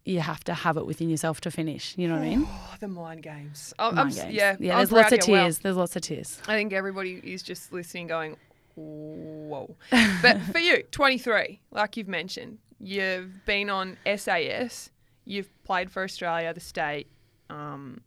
you 0.03 0.19
have 0.19 0.43
to 0.43 0.53
have 0.53 0.75
it 0.75 0.85
within 0.85 1.09
yourself 1.09 1.39
to 1.41 1.49
finish 1.49 1.93
you 1.97 2.09
know 2.09 2.15
what 2.15 2.23
i 2.23 2.29
mean 2.29 2.45
Oh, 2.45 2.75
the 2.81 2.89
mind 2.89 3.23
games. 3.23 3.73
I'm 3.79 3.95
Mind 3.95 4.13
games. 4.15 4.33
Yeah. 4.33 4.57
yeah 4.59 4.73
I'm 4.73 4.79
there's 4.79 4.91
lots 4.91 5.13
of 5.13 5.25
you. 5.25 5.31
Well, 5.33 5.43
tears 5.45 5.59
there's 5.59 5.77
lots 5.77 5.95
of 5.95 6.01
tears 6.01 6.41
I 6.45 6.57
think 6.57 6.73
everybody 6.73 7.21
is 7.23 7.41
just 7.41 7.71
listening 7.71 8.07
going, 8.07 8.35
whoa. 8.75 9.75
but 10.21 10.41
for 10.51 10.59
you, 10.59 10.83
23, 10.91 11.61
like 11.71 11.95
you've 11.95 12.09
mentioned, 12.09 12.57
you've 12.77 13.45
been 13.45 13.69
on 13.69 13.97
SAS, 14.17 14.89
you've 15.25 15.49
played 15.63 15.89
for 15.91 16.03
Australia, 16.03 16.53
the 16.53 16.59
state, 16.59 17.07
um, 17.49 18.01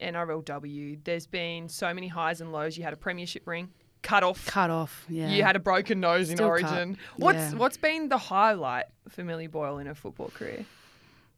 NRLW. 0.00 0.98
There's 1.04 1.26
been 1.26 1.68
so 1.68 1.92
many 1.94 2.08
highs 2.08 2.40
and 2.40 2.52
lows. 2.52 2.76
You 2.76 2.84
had 2.84 2.92
a 2.92 2.96
premiership 2.96 3.46
ring, 3.46 3.70
cut 4.02 4.22
off. 4.22 4.46
cut 4.46 4.70
off 4.70 5.04
yeah 5.08 5.28
You 5.30 5.42
had 5.42 5.56
a 5.56 5.58
broken 5.60 6.00
nose 6.00 6.28
in 6.30 6.36
Still 6.36 6.50
cut. 6.58 6.64
Origin. 6.70 6.98
What's 7.16 7.36
Yeah. 7.38 7.54
what's 7.58 7.76
been 7.78 8.08
the 8.08 8.18
highlight 8.18 8.86
for 9.08 9.24
Millie 9.24 9.46
Boyle 9.46 9.78
in 9.78 9.86
her 9.86 9.94
football 9.94 10.28
career? 10.34 10.64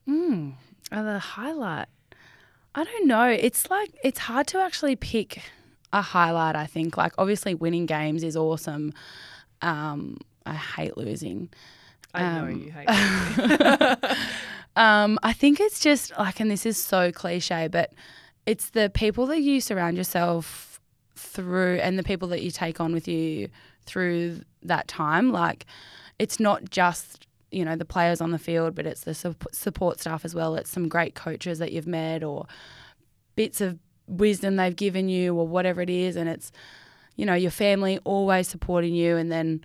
mm, 0.09 0.53
the 0.90 1.19
highlight 1.19 1.88
i 2.77 2.85
don't 2.85 3.07
know 3.09 3.25
it's 3.29 3.69
like 3.71 3.90
it's 4.05 4.21
hard 4.21 4.47
to 4.47 4.59
actually 4.59 4.95
pick 4.95 5.43
a 5.93 6.01
highlight 6.01 6.55
i 6.55 6.64
think 6.64 6.97
like 6.97 7.12
obviously 7.19 7.55
winning 7.57 7.87
games 7.87 8.23
is 8.23 8.37
awesome 8.37 8.93
um 9.62 10.17
i 10.45 10.55
hate 10.55 10.97
losing 10.97 11.49
I 12.14 12.23
know 12.23 12.45
Um, 12.45 12.61
you 12.62 12.71
hate. 12.71 12.88
Um, 14.77 15.19
I 15.23 15.33
think 15.33 15.59
it's 15.59 15.81
just 15.81 16.12
like, 16.19 16.39
and 16.39 16.51
this 16.51 16.67
is 16.67 16.77
so 16.77 17.11
cliche, 17.11 17.67
but 17.69 17.93
it's 18.45 18.71
the 18.71 18.91
people 18.91 19.27
that 19.27 19.41
you 19.41 19.61
surround 19.61 19.97
yourself 19.97 20.81
through 21.17 21.79
and 21.83 21.99
the 21.99 22.03
people 22.03 22.29
that 22.29 22.43
you 22.43 22.51
take 22.51 22.81
on 22.81 22.93
with 22.93 23.09
you 23.09 23.49
through 23.87 24.43
that 24.62 24.87
time. 24.87 25.33
Like, 25.33 25.67
it's 26.19 26.39
not 26.39 26.71
just, 26.71 27.27
you 27.51 27.65
know, 27.65 27.75
the 27.75 27.85
players 27.85 28.21
on 28.21 28.31
the 28.31 28.39
field, 28.39 28.75
but 28.75 28.87
it's 28.87 29.03
the 29.03 29.15
sup- 29.15 29.47
support 29.53 29.99
staff 29.99 30.25
as 30.25 30.35
well. 30.35 30.55
It's 30.57 30.71
some 30.71 30.89
great 30.89 31.15
coaches 31.15 31.59
that 31.59 31.73
you've 31.73 31.87
met 31.87 32.23
or 32.23 32.47
bits 33.35 33.61
of 33.61 33.79
wisdom 34.07 34.57
they've 34.57 34.77
given 34.77 35.09
you 35.09 35.35
or 35.35 35.47
whatever 35.49 35.81
it 35.81 35.91
is. 35.91 36.17
And 36.17 36.29
it's, 36.29 36.53
you 37.17 37.25
know, 37.25 37.35
your 37.35 37.51
family 37.51 37.99
always 38.05 38.47
supporting 38.47 38.95
you 38.95 39.17
and 39.17 39.33
then 39.33 39.65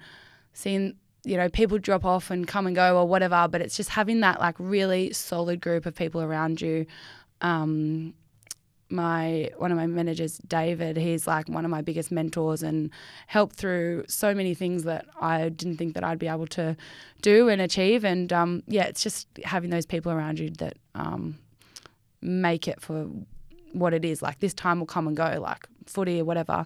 seeing 0.54 0.96
you 1.24 1.38
know 1.38 1.50
people 1.50 1.78
drop 1.78 2.04
off 2.06 2.32
and 2.32 2.48
come 2.48 2.66
and 2.68 2.76
go 2.76 2.98
or 2.98 3.08
whatever 3.08 3.48
but 3.50 3.62
it's 3.62 3.78
just 3.78 3.90
having 3.90 4.22
that 4.22 4.40
like 4.40 4.56
really 4.58 5.14
solid 5.14 5.62
group 5.62 5.86
of 5.86 5.96
people 5.96 6.22
around 6.22 6.62
you. 6.62 6.86
Um 7.42 8.14
my 8.90 9.50
one 9.58 9.72
of 9.72 9.78
my 9.78 9.88
managers 9.88 10.38
david 10.40 10.98
he's 10.98 11.26
like 11.26 11.48
one 11.48 11.64
of 11.64 11.72
my 11.72 11.82
biggest 11.82 12.12
mentors 12.12 12.62
and 12.62 12.90
helped 13.28 13.56
through 13.56 14.04
so 14.10 14.36
many 14.36 14.54
things 14.54 14.84
that 14.84 15.06
i 15.22 15.48
didn't 15.48 15.78
think 15.78 15.94
that 15.94 16.04
i'd 16.04 16.20
be 16.20 16.28
able 16.28 16.46
to 16.46 16.76
do 17.22 17.48
and 17.50 17.62
achieve. 17.62 18.04
And 18.04 18.32
um 18.34 18.64
yeah 18.68 18.84
it's 18.84 19.04
just 19.04 19.28
having 19.44 19.70
those 19.70 19.86
people 19.86 20.12
around 20.12 20.40
you 20.40 20.50
that 20.60 20.78
um 20.96 21.38
make 22.22 22.68
it 22.68 22.82
for 22.82 23.08
what 23.74 23.94
it 23.94 24.04
is. 24.06 24.22
Like 24.22 24.40
this 24.40 24.54
time 24.54 24.80
will 24.80 24.88
come 24.88 25.08
and 25.08 25.16
go 25.16 25.40
like 25.42 25.68
footy 25.86 26.20
or 26.20 26.26
whatever. 26.26 26.66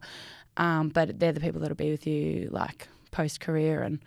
Um 0.58 0.90
but 0.90 1.20
they're 1.20 1.34
the 1.34 1.40
people 1.40 1.62
that'll 1.62 1.76
be 1.76 1.92
with 1.92 2.08
you 2.08 2.50
like 2.52 2.88
post 3.12 3.40
career 3.40 3.82
and 3.82 4.00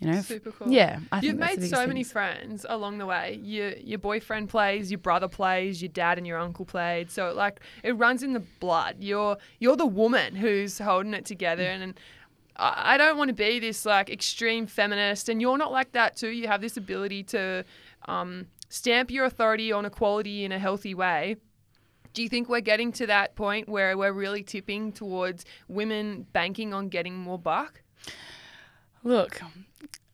you 0.00 0.10
know 0.10 0.20
Super 0.20 0.50
cool. 0.50 0.68
yeah 0.70 0.98
I 1.12 1.20
You've 1.20 1.36
made 1.38 1.62
so 1.64 1.86
many 1.86 2.02
friends 2.04 2.66
along 2.68 2.98
the 2.98 3.06
way. 3.06 3.38
Your 3.42 3.70
your 3.76 3.98
boyfriend 3.98 4.48
plays, 4.48 4.90
your 4.90 4.98
brother 4.98 5.28
plays, 5.28 5.80
your 5.80 5.88
dad 5.90 6.18
and 6.18 6.26
your 6.26 6.38
uncle 6.38 6.64
played. 6.64 7.10
So 7.10 7.32
like 7.32 7.60
it 7.82 7.92
runs 7.92 8.22
in 8.22 8.32
the 8.32 8.40
blood. 8.60 8.96
You're 8.98 9.36
you're 9.60 9.76
the 9.76 9.86
woman 9.86 10.34
who's 10.36 10.78
holding 10.78 11.14
it 11.14 11.24
together 11.24 11.64
Mm. 11.64 11.82
and. 11.82 11.94
I 12.56 12.94
I 12.94 12.96
don't 12.98 13.18
want 13.18 13.30
to 13.30 13.34
be 13.34 13.58
this 13.58 13.84
like 13.84 14.08
extreme 14.10 14.66
feminist, 14.68 15.28
and 15.28 15.40
you're 15.42 15.58
not 15.58 15.72
like 15.72 15.90
that 15.92 16.14
too. 16.16 16.28
You 16.28 16.46
have 16.46 16.60
this 16.60 16.76
ability 16.76 17.24
to 17.24 17.64
um, 18.06 18.46
stamp 18.68 19.10
your 19.10 19.24
authority 19.24 19.72
on 19.72 19.84
equality 19.84 20.44
in 20.44 20.52
a 20.52 20.58
healthy 20.60 20.94
way. 20.94 21.34
Do 22.12 22.22
you 22.22 22.28
think 22.28 22.48
we're 22.48 22.60
getting 22.60 22.92
to 22.92 23.08
that 23.08 23.34
point 23.34 23.68
where 23.68 23.98
we're 23.98 24.12
really 24.12 24.44
tipping 24.44 24.92
towards 24.92 25.44
women 25.66 26.26
banking 26.32 26.72
on 26.72 26.90
getting 26.90 27.16
more 27.16 27.40
buck? 27.40 27.82
Look, 29.04 29.40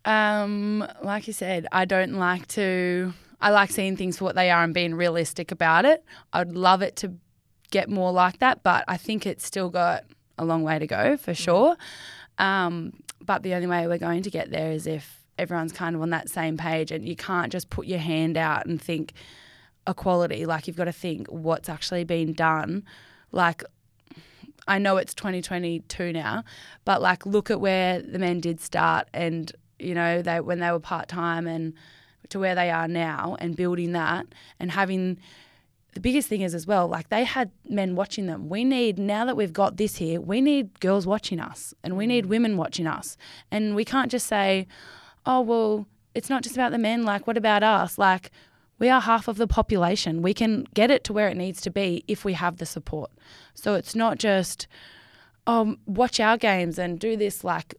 um, 0.04 0.84
like 1.02 1.28
you 1.28 1.32
said, 1.32 1.66
I 1.70 1.84
don't 1.84 2.14
like 2.14 2.46
to. 2.48 3.14
I 3.40 3.50
like 3.50 3.70
seeing 3.70 3.96
things 3.96 4.18
for 4.18 4.24
what 4.24 4.34
they 4.34 4.50
are 4.50 4.62
and 4.62 4.74
being 4.74 4.94
realistic 4.94 5.50
about 5.52 5.84
it. 5.84 6.04
I'd 6.32 6.52
love 6.52 6.82
it 6.82 6.96
to 6.96 7.14
get 7.70 7.88
more 7.88 8.12
like 8.12 8.40
that, 8.40 8.62
but 8.62 8.84
I 8.88 8.96
think 8.96 9.26
it's 9.26 9.46
still 9.46 9.70
got 9.70 10.04
a 10.36 10.44
long 10.44 10.62
way 10.62 10.78
to 10.78 10.86
go 10.86 11.16
for 11.16 11.32
sure. 11.32 11.76
Um, 12.38 12.92
but 13.20 13.42
the 13.42 13.54
only 13.54 13.66
way 13.66 13.86
we're 13.86 13.98
going 13.98 14.22
to 14.22 14.30
get 14.30 14.50
there 14.50 14.72
is 14.72 14.86
if 14.86 15.24
everyone's 15.38 15.72
kind 15.72 15.94
of 15.94 16.02
on 16.02 16.10
that 16.10 16.28
same 16.28 16.56
page, 16.56 16.90
and 16.90 17.08
you 17.08 17.16
can't 17.16 17.52
just 17.52 17.70
put 17.70 17.86
your 17.86 18.00
hand 18.00 18.36
out 18.36 18.66
and 18.66 18.82
think 18.82 19.12
equality. 19.86 20.46
Like 20.46 20.66
you've 20.66 20.76
got 20.76 20.84
to 20.84 20.92
think 20.92 21.28
what's 21.28 21.68
actually 21.68 22.04
been 22.04 22.32
done. 22.32 22.84
Like 23.32 23.62
I 24.66 24.78
know 24.78 24.96
it's 24.96 25.14
2022 25.14 26.12
now, 26.12 26.44
but 26.84 27.02
like 27.02 27.26
look 27.26 27.50
at 27.50 27.60
where 27.60 28.00
the 28.00 28.18
men 28.18 28.40
did 28.40 28.60
start 28.60 29.08
and 29.12 29.52
you 29.78 29.94
know 29.94 30.22
they 30.22 30.40
when 30.40 30.60
they 30.60 30.70
were 30.70 30.80
part 30.80 31.08
time 31.08 31.46
and 31.46 31.74
to 32.28 32.38
where 32.38 32.54
they 32.54 32.70
are 32.70 32.86
now 32.86 33.36
and 33.40 33.56
building 33.56 33.92
that 33.92 34.26
and 34.58 34.70
having 34.70 35.18
the 35.94 36.00
biggest 36.00 36.28
thing 36.28 36.42
is 36.42 36.54
as 36.54 36.66
well 36.66 36.86
like 36.86 37.08
they 37.08 37.24
had 37.24 37.50
men 37.68 37.96
watching 37.96 38.26
them. 38.26 38.48
We 38.48 38.64
need 38.64 38.98
now 38.98 39.24
that 39.24 39.36
we've 39.36 39.52
got 39.52 39.76
this 39.76 39.96
here 39.96 40.20
we 40.20 40.40
need 40.40 40.78
girls 40.80 41.06
watching 41.06 41.40
us 41.40 41.74
and 41.82 41.96
we 41.96 42.06
need 42.06 42.26
mm. 42.26 42.28
women 42.28 42.56
watching 42.56 42.86
us. 42.86 43.16
And 43.50 43.74
we 43.74 43.84
can't 43.84 44.10
just 44.10 44.26
say 44.26 44.66
oh 45.26 45.40
well 45.40 45.86
it's 46.14 46.30
not 46.30 46.42
just 46.42 46.54
about 46.56 46.72
the 46.72 46.78
men 46.78 47.04
like 47.04 47.26
what 47.26 47.36
about 47.36 47.62
us? 47.62 47.98
Like 47.98 48.30
we 48.80 48.88
are 48.88 49.00
half 49.00 49.28
of 49.28 49.36
the 49.36 49.46
population 49.46 50.20
we 50.22 50.34
can 50.34 50.66
get 50.74 50.90
it 50.90 51.04
to 51.04 51.12
where 51.12 51.28
it 51.28 51.36
needs 51.36 51.60
to 51.60 51.70
be 51.70 52.02
if 52.08 52.24
we 52.24 52.32
have 52.32 52.56
the 52.56 52.66
support 52.66 53.10
so 53.54 53.74
it's 53.74 53.94
not 53.94 54.18
just 54.18 54.66
oh, 55.46 55.76
watch 55.86 56.20
our 56.20 56.36
games 56.36 56.78
and 56.78 56.98
do 56.98 57.16
this, 57.16 57.42
like 57.42 57.74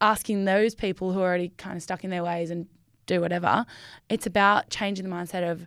asking 0.00 0.44
those 0.44 0.74
people 0.74 1.12
who 1.12 1.20
are 1.20 1.24
already 1.28 1.52
kind 1.58 1.76
of 1.76 1.82
stuck 1.82 2.04
in 2.04 2.10
their 2.10 2.24
ways 2.24 2.50
and 2.50 2.66
do 3.06 3.20
whatever. 3.20 3.66
It's 4.08 4.26
about 4.26 4.70
changing 4.70 5.04
the 5.04 5.14
mindset 5.14 5.48
of 5.48 5.66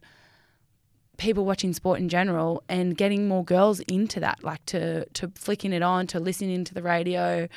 people 1.18 1.46
watching 1.46 1.72
sport 1.72 2.00
in 2.00 2.10
general 2.10 2.64
and 2.68 2.98
getting 2.98 3.28
more 3.28 3.44
girls 3.44 3.80
into 3.82 4.20
that, 4.20 4.44
like 4.44 4.66
to 4.68 5.06
to 5.06 5.32
flicking 5.36 5.72
it 5.72 5.82
on, 5.82 6.08
to 6.08 6.20
listening 6.20 6.64
to 6.64 6.74
the 6.74 6.82
radio. 6.82 7.48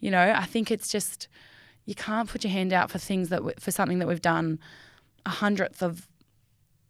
You 0.00 0.10
know, 0.10 0.32
I 0.36 0.44
think 0.44 0.70
it's 0.70 0.90
just 0.90 1.28
you 1.86 1.94
can't 1.94 2.28
put 2.28 2.44
your 2.44 2.50
hand 2.50 2.72
out 2.72 2.90
for 2.90 2.98
things 2.98 3.28
that 3.28 3.60
for 3.60 3.70
something 3.70 3.98
that 4.00 4.08
we've 4.08 4.20
done 4.20 4.58
a 5.24 5.30
hundredth 5.30 5.82
of 5.82 6.07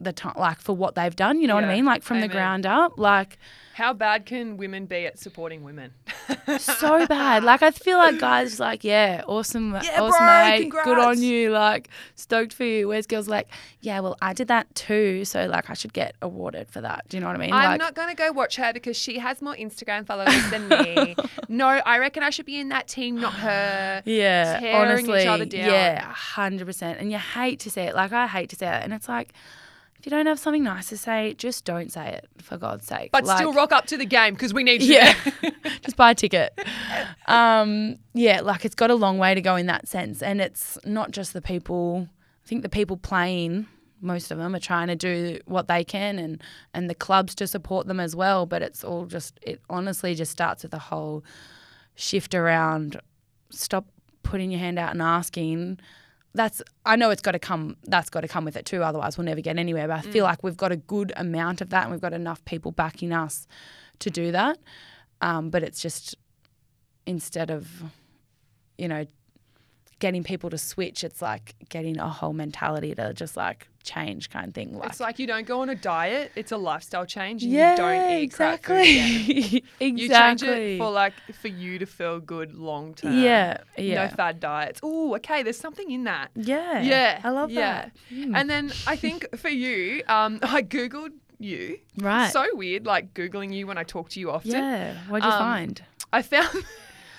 the 0.01 0.13
time, 0.13 0.35
like 0.39 0.61
for 0.61 0.77
what 0.77 0.95
they've 0.95 1.15
done. 1.17 1.41
You 1.41 1.49
know 1.49 1.55
what 1.55 1.65
I 1.65 1.75
mean? 1.75 1.85
Like 1.85 2.03
from 2.03 2.19
Amen. 2.19 2.29
the 2.29 2.33
ground 2.33 2.67
up, 2.67 2.99
like 2.99 3.37
How 3.75 3.93
bad 3.93 4.27
can 4.27 4.57
women 4.57 4.87
be 4.87 5.07
at 5.07 5.19
supporting 5.19 5.65
women? 5.65 5.93
so 6.59 7.07
bad. 7.07 7.43
Like 7.45 7.63
I 7.63 7.71
feel 7.73 7.99
like 7.99 8.19
guys 8.21 8.61
like, 8.61 8.85
yeah, 8.85 9.23
awesome, 9.27 9.73
Yeah, 9.73 10.01
awesome, 10.01 10.25
bro, 10.25 10.45
mate, 10.51 10.71
good 10.85 10.99
on 10.99 11.21
you, 11.23 11.51
like 11.51 11.89
stoked 12.15 12.53
for 12.53 12.65
you. 12.65 12.89
Whereas 12.89 13.07
girls 13.07 13.29
like, 13.29 13.49
yeah, 13.81 14.01
well, 14.01 14.17
I 14.23 14.33
did 14.33 14.49
that 14.49 14.73
too, 14.75 15.25
so 15.25 15.47
like 15.47 15.69
I 15.71 15.75
should 15.75 15.93
get 15.93 16.15
awarded 16.23 16.69
for 16.71 16.81
that. 16.81 17.05
Do 17.09 17.17
you 17.17 17.21
know 17.21 17.27
what 17.27 17.37
I 17.37 17.41
mean? 17.41 17.53
I'm 17.53 17.71
like, 17.73 17.81
not 17.81 17.95
going 17.95 18.09
to 18.09 18.15
go 18.15 18.31
watch 18.33 18.57
her 18.57 18.73
because 18.73 18.97
she 18.97 19.19
has 19.19 19.43
more 19.43 19.55
Instagram 19.57 20.07
followers 20.07 20.51
than 20.51 20.69
me. 20.69 21.17
no, 21.49 21.67
I 21.67 21.99
reckon 21.99 22.23
I 22.23 22.31
should 22.31 22.47
be 22.47 22.61
in 22.61 22.69
that 22.69 22.87
team, 22.89 23.17
not 23.21 23.35
her. 23.35 24.03
yeah, 24.07 24.61
tearing 24.61 24.75
each 25.05 25.09
honestly, 25.09 25.27
other 25.27 25.45
down. 25.45 25.71
yeah, 25.71 26.03
hundred 26.13 26.67
percent. 26.67 27.01
And 27.01 27.11
you 27.11 27.19
hate 27.19 27.61
to 27.61 27.71
say 27.71 27.87
it. 27.87 27.95
Like 27.97 28.13
I 28.13 28.27
hate 28.29 28.51
to 28.51 28.57
say 28.57 28.67
it, 28.69 28.83
and 28.85 28.93
it's 28.93 29.09
like. 29.09 29.33
If 29.99 30.07
you 30.07 30.11
don't 30.11 30.27
have 30.27 30.39
something 30.39 30.63
nice 30.63 30.89
to 30.91 30.97
say, 30.97 31.35
just 31.35 31.65
don't 31.65 31.91
say 31.91 32.09
it, 32.13 32.29
for 32.41 32.57
God's 32.57 32.87
sake. 32.87 33.11
But 33.11 33.25
Like- 33.25 33.39
still 33.39 33.53
rock 33.53 33.73
up 33.73 33.87
to 33.87 33.97
the 33.97 34.05
game 34.07 34.35
because 34.35 34.55
we 34.55 34.63
need 34.63 34.81
you. 34.83 34.95
Yeah. 34.95 35.15
just 35.83 35.97
buy 35.97 36.13
a 36.13 36.15
ticket. 36.15 36.57
Um, 37.27 37.99
yeah, 38.15 38.41
like 38.41 38.65
it's 38.65 38.75
got 38.77 38.91
a 38.91 38.95
long 38.95 39.19
way 39.19 39.35
to 39.35 39.41
go 39.41 39.57
in 39.57 39.67
that 39.67 39.89
sense. 39.89 40.23
And 40.23 40.41
it's 40.41 40.79
not 40.85 41.11
just 41.11 41.33
the 41.33 41.43
people, 41.43 42.09
I 42.45 42.49
think 42.49 42.63
the 42.63 42.69
people 42.69 42.97
playing, 42.97 43.67
most 44.01 44.31
of 44.31 44.39
them 44.39 44.55
are 44.55 44.61
trying 44.61 44.87
to 44.87 44.95
do 44.97 45.41
what 45.47 45.67
they 45.67 45.83
can 45.83 46.19
and, 46.21 46.41
and 46.73 46.89
the 46.89 46.95
clubs 46.95 47.35
to 47.37 47.49
support 47.49 47.89
them 47.89 47.99
as 47.99 48.15
well. 48.15 48.47
But 48.47 48.63
it's 48.63 48.85
all 48.85 49.07
just, 49.07 49.39
it 49.43 49.61
honestly 49.69 50.15
just 50.15 50.31
starts 50.31 50.63
with 50.63 50.73
a 50.75 50.79
whole 50.79 51.25
shift 51.97 52.35
around 52.35 53.01
stop 53.51 53.87
putting 54.23 54.51
your 54.53 54.61
hand 54.61 54.79
out 54.79 54.93
and 54.93 55.03
asking. 55.03 55.81
That's 56.35 56.63
I 56.85 56.97
know 56.97 57.11
it's 57.11 57.23
got 57.23 57.33
to 57.33 57.39
come. 57.39 57.77
That's 57.85 58.11
got 58.11 58.21
to 58.21 58.29
come 58.29 58.45
with 58.45 58.57
it 58.57 58.67
too. 58.67 58.83
Otherwise, 58.83 59.17
we'll 59.17 59.25
never 59.25 59.41
get 59.41 59.59
anywhere. 59.59 59.89
But 59.89 59.99
I 59.99 60.03
feel 60.03 60.25
like 60.25 60.43
we've 60.43 60.57
got 60.57 60.73
a 60.73 60.77
good 60.77 61.13
amount 61.17 61.61
of 61.61 61.71
that, 61.71 61.85
and 61.85 61.91
we've 61.91 62.01
got 62.01 62.13
enough 62.13 62.45
people 62.45 62.71
backing 62.71 63.13
us 63.13 63.47
to 64.01 64.11
do 64.11 64.31
that. 64.33 64.59
Um, 65.21 65.51
but 65.51 65.63
it's 65.63 65.81
just 65.81 66.17
instead 67.07 67.51
of, 67.51 67.69
you 68.77 68.87
know, 68.89 69.07
getting 69.99 70.23
people 70.23 70.49
to 70.51 70.59
switch, 70.59 71.03
it's 71.05 71.21
like 71.21 71.55
getting 71.69 71.99
a 71.99 72.09
whole 72.09 72.33
mentality 72.33 72.95
to 72.95 73.13
just 73.15 73.37
like 73.37 73.69
change 73.83 74.29
kind 74.31 74.49
of 74.49 74.55
thing. 74.55 74.77
Like, 74.79 74.91
It's 74.91 75.01
like 75.01 75.19
you 75.19 75.27
don't 75.27 75.47
go 75.47 75.61
on 75.63 75.69
a 75.71 75.75
diet; 75.75 76.31
it's 76.37 76.53
a 76.53 76.57
lifestyle 76.57 77.07
change. 77.07 77.43
And 77.43 77.53
yeah, 77.53 77.71
you 77.73 77.77
don't 77.79 78.11
eat 78.19 78.23
exactly, 78.23 78.83
exactly. 78.97 79.65
You 79.81 80.09
change 80.09 80.43
it 80.43 80.79
for 80.79 80.91
like 80.91 81.15
for 81.41 81.49
you 81.49 81.79
to 81.79 81.87
feel 81.87 82.21
good 82.21 82.55
long 82.55 82.95
term. 82.95 83.19
yeah, 83.19 83.59
yeah, 83.77 84.05
No 84.09 84.15
fad 84.15 84.41
diets. 84.41 84.81
Oh, 84.83 85.15
okay. 85.17 85.43
There's 85.43 85.59
something 85.59 85.91
in 85.91 86.05
that. 86.05 86.31
yeah, 86.35 86.81
Yeah, 86.81 87.21
I 87.25 87.31
love 87.31 87.51
yeah. 87.51 87.59
that. 87.83 87.93
Mm. 88.13 88.37
And 88.37 88.51
then 88.51 88.73
I 88.87 88.97
think 88.97 89.27
for 89.39 89.49
you, 89.49 90.03
um, 90.09 90.39
I 90.43 90.63
googled 90.63 91.13
you. 91.39 91.79
Right. 91.97 92.31
So 92.33 92.45
weird, 92.55 92.85
like 92.87 93.15
googling 93.15 93.53
you 93.55 93.67
when 93.67 93.79
I 93.79 93.85
talk 93.85 94.11
to 94.11 94.21
you 94.21 94.31
often. 94.31 94.51
yeah, 94.53 94.95
what'd 95.09 95.25
you 95.25 95.31
Um, 95.31 95.39
find? 95.39 95.83
I 96.13 96.23
found. 96.23 96.65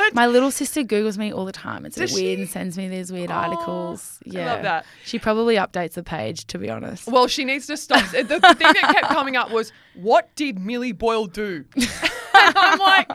My 0.13 0.27
little 0.27 0.51
sister 0.51 0.81
Googles 0.83 1.17
me 1.17 1.31
all 1.33 1.45
the 1.45 1.51
time. 1.51 1.85
It's 1.85 1.97
a 1.97 1.99
bit 2.01 2.07
Does 2.09 2.15
weird 2.15 2.37
she? 2.37 2.41
and 2.43 2.49
sends 2.49 2.77
me 2.77 2.87
these 2.87 3.11
weird 3.11 3.31
Aw, 3.31 3.41
articles. 3.43 4.19
I 4.25 4.29
Yeah. 4.33 4.53
love 4.53 4.61
that. 4.63 4.85
She 5.05 5.19
probably 5.19 5.55
updates 5.55 5.93
the 5.93 6.03
page, 6.03 6.45
to 6.47 6.57
be 6.57 6.69
honest. 6.69 7.07
Well, 7.07 7.27
she 7.27 7.45
needs 7.45 7.67
to 7.67 7.77
stop. 7.77 8.03
the, 8.11 8.23
the 8.23 8.39
thing 8.55 8.73
that 8.73 8.89
kept 8.93 9.07
coming 9.09 9.35
up 9.35 9.51
was, 9.51 9.71
"What 9.93 10.33
did 10.35 10.59
Millie 10.59 10.91
Boyle 10.93 11.25
do?" 11.27 11.65
and 11.75 11.87
I'm 12.33 12.79
like, 12.79 13.09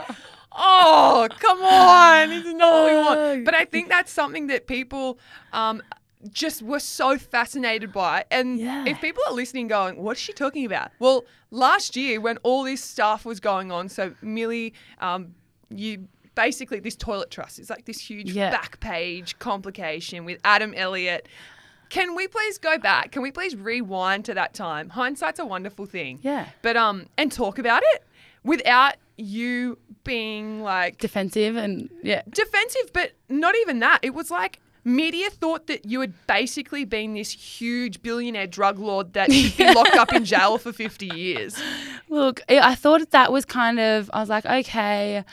"Oh, 0.56 1.28
come 1.38 1.60
on, 1.62 2.28
this 2.30 2.44
is 2.46 2.54
not 2.54 2.72
what 2.72 2.90
we 2.90 2.96
want." 2.96 3.44
But 3.44 3.54
I 3.54 3.64
think 3.64 3.88
that's 3.88 4.12
something 4.12 4.46
that 4.48 4.66
people. 4.66 5.18
Um, 5.52 5.82
just 6.32 6.62
were 6.62 6.80
so 6.80 7.18
fascinated 7.18 7.92
by. 7.92 8.24
And 8.30 8.58
Yeah. 8.58 8.84
if 8.86 8.98
people 9.02 9.22
are 9.28 9.34
listening 9.34 9.68
going, 9.68 10.02
what's 10.02 10.18
she 10.18 10.32
talking 10.32 10.64
about? 10.64 10.90
Well, 10.98 11.26
last 11.50 11.96
year 11.96 12.18
when 12.18 12.38
all 12.38 12.62
this 12.64 12.82
stuff 12.82 13.26
was 13.26 13.40
going 13.40 13.70
on, 13.70 13.90
so 13.90 14.14
Millie, 14.22 14.72
um, 15.00 15.34
you 15.68 16.08
basically 16.34 16.80
this 16.80 16.96
toilet 16.96 17.30
trust 17.30 17.58
is 17.58 17.70
like 17.70 17.84
this 17.84 17.98
huge 17.98 18.32
Yeah. 18.32 18.50
back 18.50 18.80
page 18.80 19.38
complication 19.38 20.24
with 20.24 20.38
Adam 20.44 20.74
Elliott. 20.74 21.28
Can 21.90 22.14
we 22.16 22.26
please 22.26 22.58
go 22.58 22.78
back? 22.78 23.12
Can 23.12 23.22
we 23.22 23.30
please 23.30 23.54
rewind 23.54 24.24
to 24.24 24.34
that 24.34 24.54
time? 24.54 24.88
Hindsight's 24.90 25.38
a 25.38 25.46
wonderful 25.46 25.86
thing. 25.86 26.18
Yeah. 26.22 26.48
But 26.62 26.76
um 26.76 27.06
and 27.16 27.30
talk 27.30 27.58
about 27.58 27.82
it 27.94 28.04
without 28.42 28.94
you 29.16 29.78
being 30.02 30.62
like 30.62 30.98
Defensive 30.98 31.56
and 31.56 31.88
yeah. 32.02 32.22
defensive, 32.28 32.92
but 32.92 33.12
not 33.28 33.54
even 33.62 33.78
that. 33.78 34.00
It 34.02 34.12
was 34.12 34.30
like 34.30 34.58
media 34.82 35.30
thought 35.30 35.66
that 35.68 35.86
you 35.86 36.00
had 36.00 36.12
basically 36.26 36.84
been 36.84 37.14
this 37.14 37.30
huge 37.30 38.02
billionaire 38.02 38.46
drug 38.48 38.78
lord 38.78 39.12
that 39.14 39.32
should 39.32 39.56
be 39.56 39.72
locked 39.72 39.94
up 39.96 40.12
in 40.12 40.24
jail 40.24 40.58
for 40.58 40.72
50 40.72 41.06
years. 41.14 41.56
Look, 42.08 42.40
I 42.48 42.58
I 42.58 42.74
thought 42.74 43.08
that 43.12 43.32
was 43.32 43.44
kind 43.44 43.78
of, 43.80 44.10
I 44.12 44.20
was 44.20 44.28
like, 44.28 44.44
okay, 44.44 45.24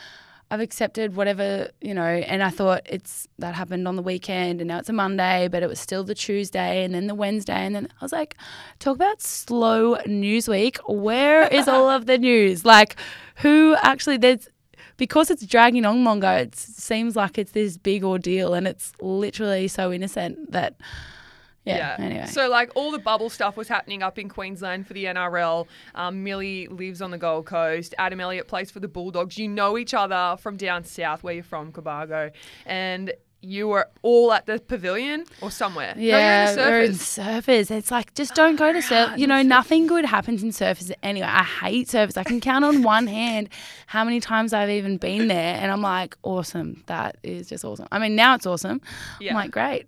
I've 0.52 0.60
accepted 0.60 1.16
whatever, 1.16 1.70
you 1.80 1.94
know, 1.94 2.04
and 2.04 2.44
I 2.44 2.50
thought 2.50 2.82
it's, 2.86 3.26
that 3.40 3.56
happened 3.56 3.88
on 3.88 3.96
the 3.96 4.02
weekend 4.02 4.60
and 4.60 4.68
now 4.68 4.80
it's 4.80 4.90
a 4.90 4.94
Monday, 4.94 5.48
but 5.48 5.64
it 5.64 5.70
was 5.70 5.80
still 5.80 6.04
the 6.04 6.14
Tuesday 6.14 6.84
and 6.84 6.94
then 6.94 7.08
the 7.08 7.16
Wednesday. 7.16 7.54
And 7.54 7.74
then 7.74 7.88
I 7.90 8.04
was 8.04 8.12
like, 8.12 8.36
talk 8.78 8.98
about 8.98 9.22
slow 9.22 9.98
news 10.06 10.50
week. 10.50 10.78
Where 10.90 11.48
is 11.48 11.70
all 11.70 11.90
of 11.90 12.06
the 12.06 12.18
news? 12.18 12.66
Like, 12.72 12.96
who 13.38 13.76
actually, 13.82 14.16
there's, 14.16 14.48
because 14.96 15.30
it's 15.30 15.46
dragging 15.46 15.86
on 15.86 16.06
longer, 16.06 16.30
it 16.30 16.56
seems 16.56 17.18
like 17.18 17.38
it's 17.38 17.52
this 17.52 17.78
big 17.78 18.04
ordeal 18.04 18.54
and 18.54 18.66
it's 18.66 18.94
literally 19.02 19.68
so 19.68 19.92
innocent 19.92 20.52
that, 20.52 20.76
yeah, 21.66 21.96
anyway. 22.00 22.26
So, 22.26 22.50
like, 22.50 22.72
all 22.76 22.92
the 22.92 23.00
bubble 23.00 23.30
stuff 23.30 23.56
was 23.56 23.68
happening 23.68 24.02
up 24.02 24.18
in 24.18 24.30
Queensland 24.30 24.88
for 24.88 24.94
the 24.94 25.06
NRL. 25.06 25.68
Um, 25.96 26.24
Millie 26.24 26.68
lives 26.68 27.02
on 27.02 27.12
the 27.12 27.18
Gold 27.18 27.46
Coast. 27.46 27.94
Adam 27.98 28.20
Elliott 28.20 28.48
plays 28.48 28.72
for 28.72 28.80
the 28.80 28.88
Bulldogs. 28.88 29.38
You 29.38 29.48
know 29.48 29.78
each 29.78 29.94
other 29.94 30.38
from 30.40 30.58
down 30.58 30.84
south 30.84 31.24
where 31.24 31.34
you're 31.34 31.44
from, 31.44 31.72
Cobargo. 31.72 32.32
And 32.66 33.14
you 33.42 33.68
were 33.68 33.88
all 34.04 34.32
at 34.32 34.46
the 34.46 34.60
pavilion 34.60 35.26
or 35.42 35.50
somewhere. 35.50 35.96
Yeah, 35.98 36.54
no, 36.56 36.70
we're 36.70 36.82
in 36.82 36.92
surfers. 36.92 37.72
It's 37.72 37.90
like 37.92 38.14
just 38.14 38.36
don't 38.36 38.56
go 38.56 38.72
to 38.72 38.82
surf. 38.82 39.18
You 39.18 39.28
know, 39.28 39.42
nothing 39.42 39.88
good 39.88 40.06
happens 40.06 40.44
in 40.44 40.50
surfers 40.50 40.92
anyway. 41.02 41.28
I 41.28 41.44
hate 41.44 41.88
surfers. 41.88 42.18
I 42.18 42.24
can 42.24 42.40
count 42.40 42.64
on 42.66 42.84
one 42.84 43.08
hand 43.08 43.50
how 43.88 44.04
many 44.04 44.20
times 44.20 44.54
I've 44.54 44.70
even 44.70 44.98
been 44.98 45.28
there, 45.28 45.56
and 45.56 45.72
I'm 45.72 45.82
like, 45.82 46.16
awesome. 46.24 46.84
That 46.86 47.18
is 47.24 47.50
just 47.50 47.66
awesome. 47.66 47.88
I 47.92 48.00
mean, 48.00 48.16
now 48.16 48.36
it's 48.36 48.46
awesome. 48.46 48.82
Yeah. 49.20 49.32
I'm 49.32 49.36
like, 49.36 49.52
great. 49.52 49.88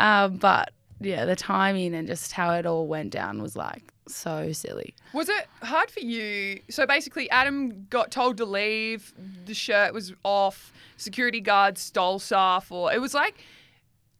Um, 0.00 0.36
but 0.36 0.72
yeah, 1.00 1.24
the 1.24 1.36
timing 1.36 1.94
and 1.94 2.06
just 2.08 2.32
how 2.32 2.52
it 2.54 2.66
all 2.66 2.86
went 2.86 3.10
down 3.10 3.40
was 3.42 3.56
like 3.56 3.82
so 4.08 4.52
silly. 4.52 4.94
Was 5.12 5.28
it 5.28 5.46
hard 5.62 5.90
for 5.90 6.00
you? 6.00 6.60
So 6.70 6.86
basically, 6.86 7.28
Adam 7.30 7.86
got 7.90 8.10
told 8.10 8.36
to 8.38 8.44
leave. 8.44 9.12
The 9.44 9.54
shirt 9.54 9.92
was 9.92 10.12
off. 10.24 10.72
Security 10.96 11.40
guards 11.40 11.80
stole 11.80 12.18
stuff, 12.18 12.72
or 12.72 12.92
it 12.92 13.00
was 13.00 13.14
like 13.14 13.36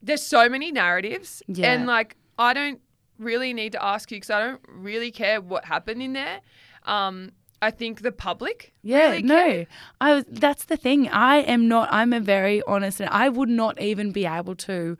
there's 0.02 0.22
so 0.22 0.48
many 0.48 0.70
narratives, 0.70 1.42
Yeah. 1.48 1.72
and 1.72 1.86
like 1.86 2.16
I 2.38 2.54
don't 2.54 2.80
really 3.18 3.52
need 3.52 3.72
to 3.72 3.84
ask 3.84 4.10
you 4.12 4.16
because 4.16 4.30
I 4.30 4.38
don't 4.38 4.60
really 4.68 5.10
care 5.10 5.40
what 5.40 5.64
happened 5.64 6.00
in 6.02 6.12
there. 6.12 6.40
Um, 6.84 7.32
I 7.60 7.72
think 7.72 8.02
the 8.02 8.12
public, 8.12 8.72
Yeah, 8.82 9.10
really 9.10 9.22
no. 9.22 9.66
I 10.00 10.14
was. 10.14 10.24
That's 10.28 10.66
the 10.66 10.76
thing. 10.76 11.08
I 11.08 11.38
am 11.38 11.66
not. 11.66 11.88
I'm 11.90 12.12
a 12.12 12.20
very 12.20 12.62
honest, 12.68 13.00
and 13.00 13.10
I 13.10 13.28
would 13.28 13.48
not 13.48 13.80
even 13.80 14.12
be 14.12 14.24
able 14.26 14.54
to. 14.56 14.96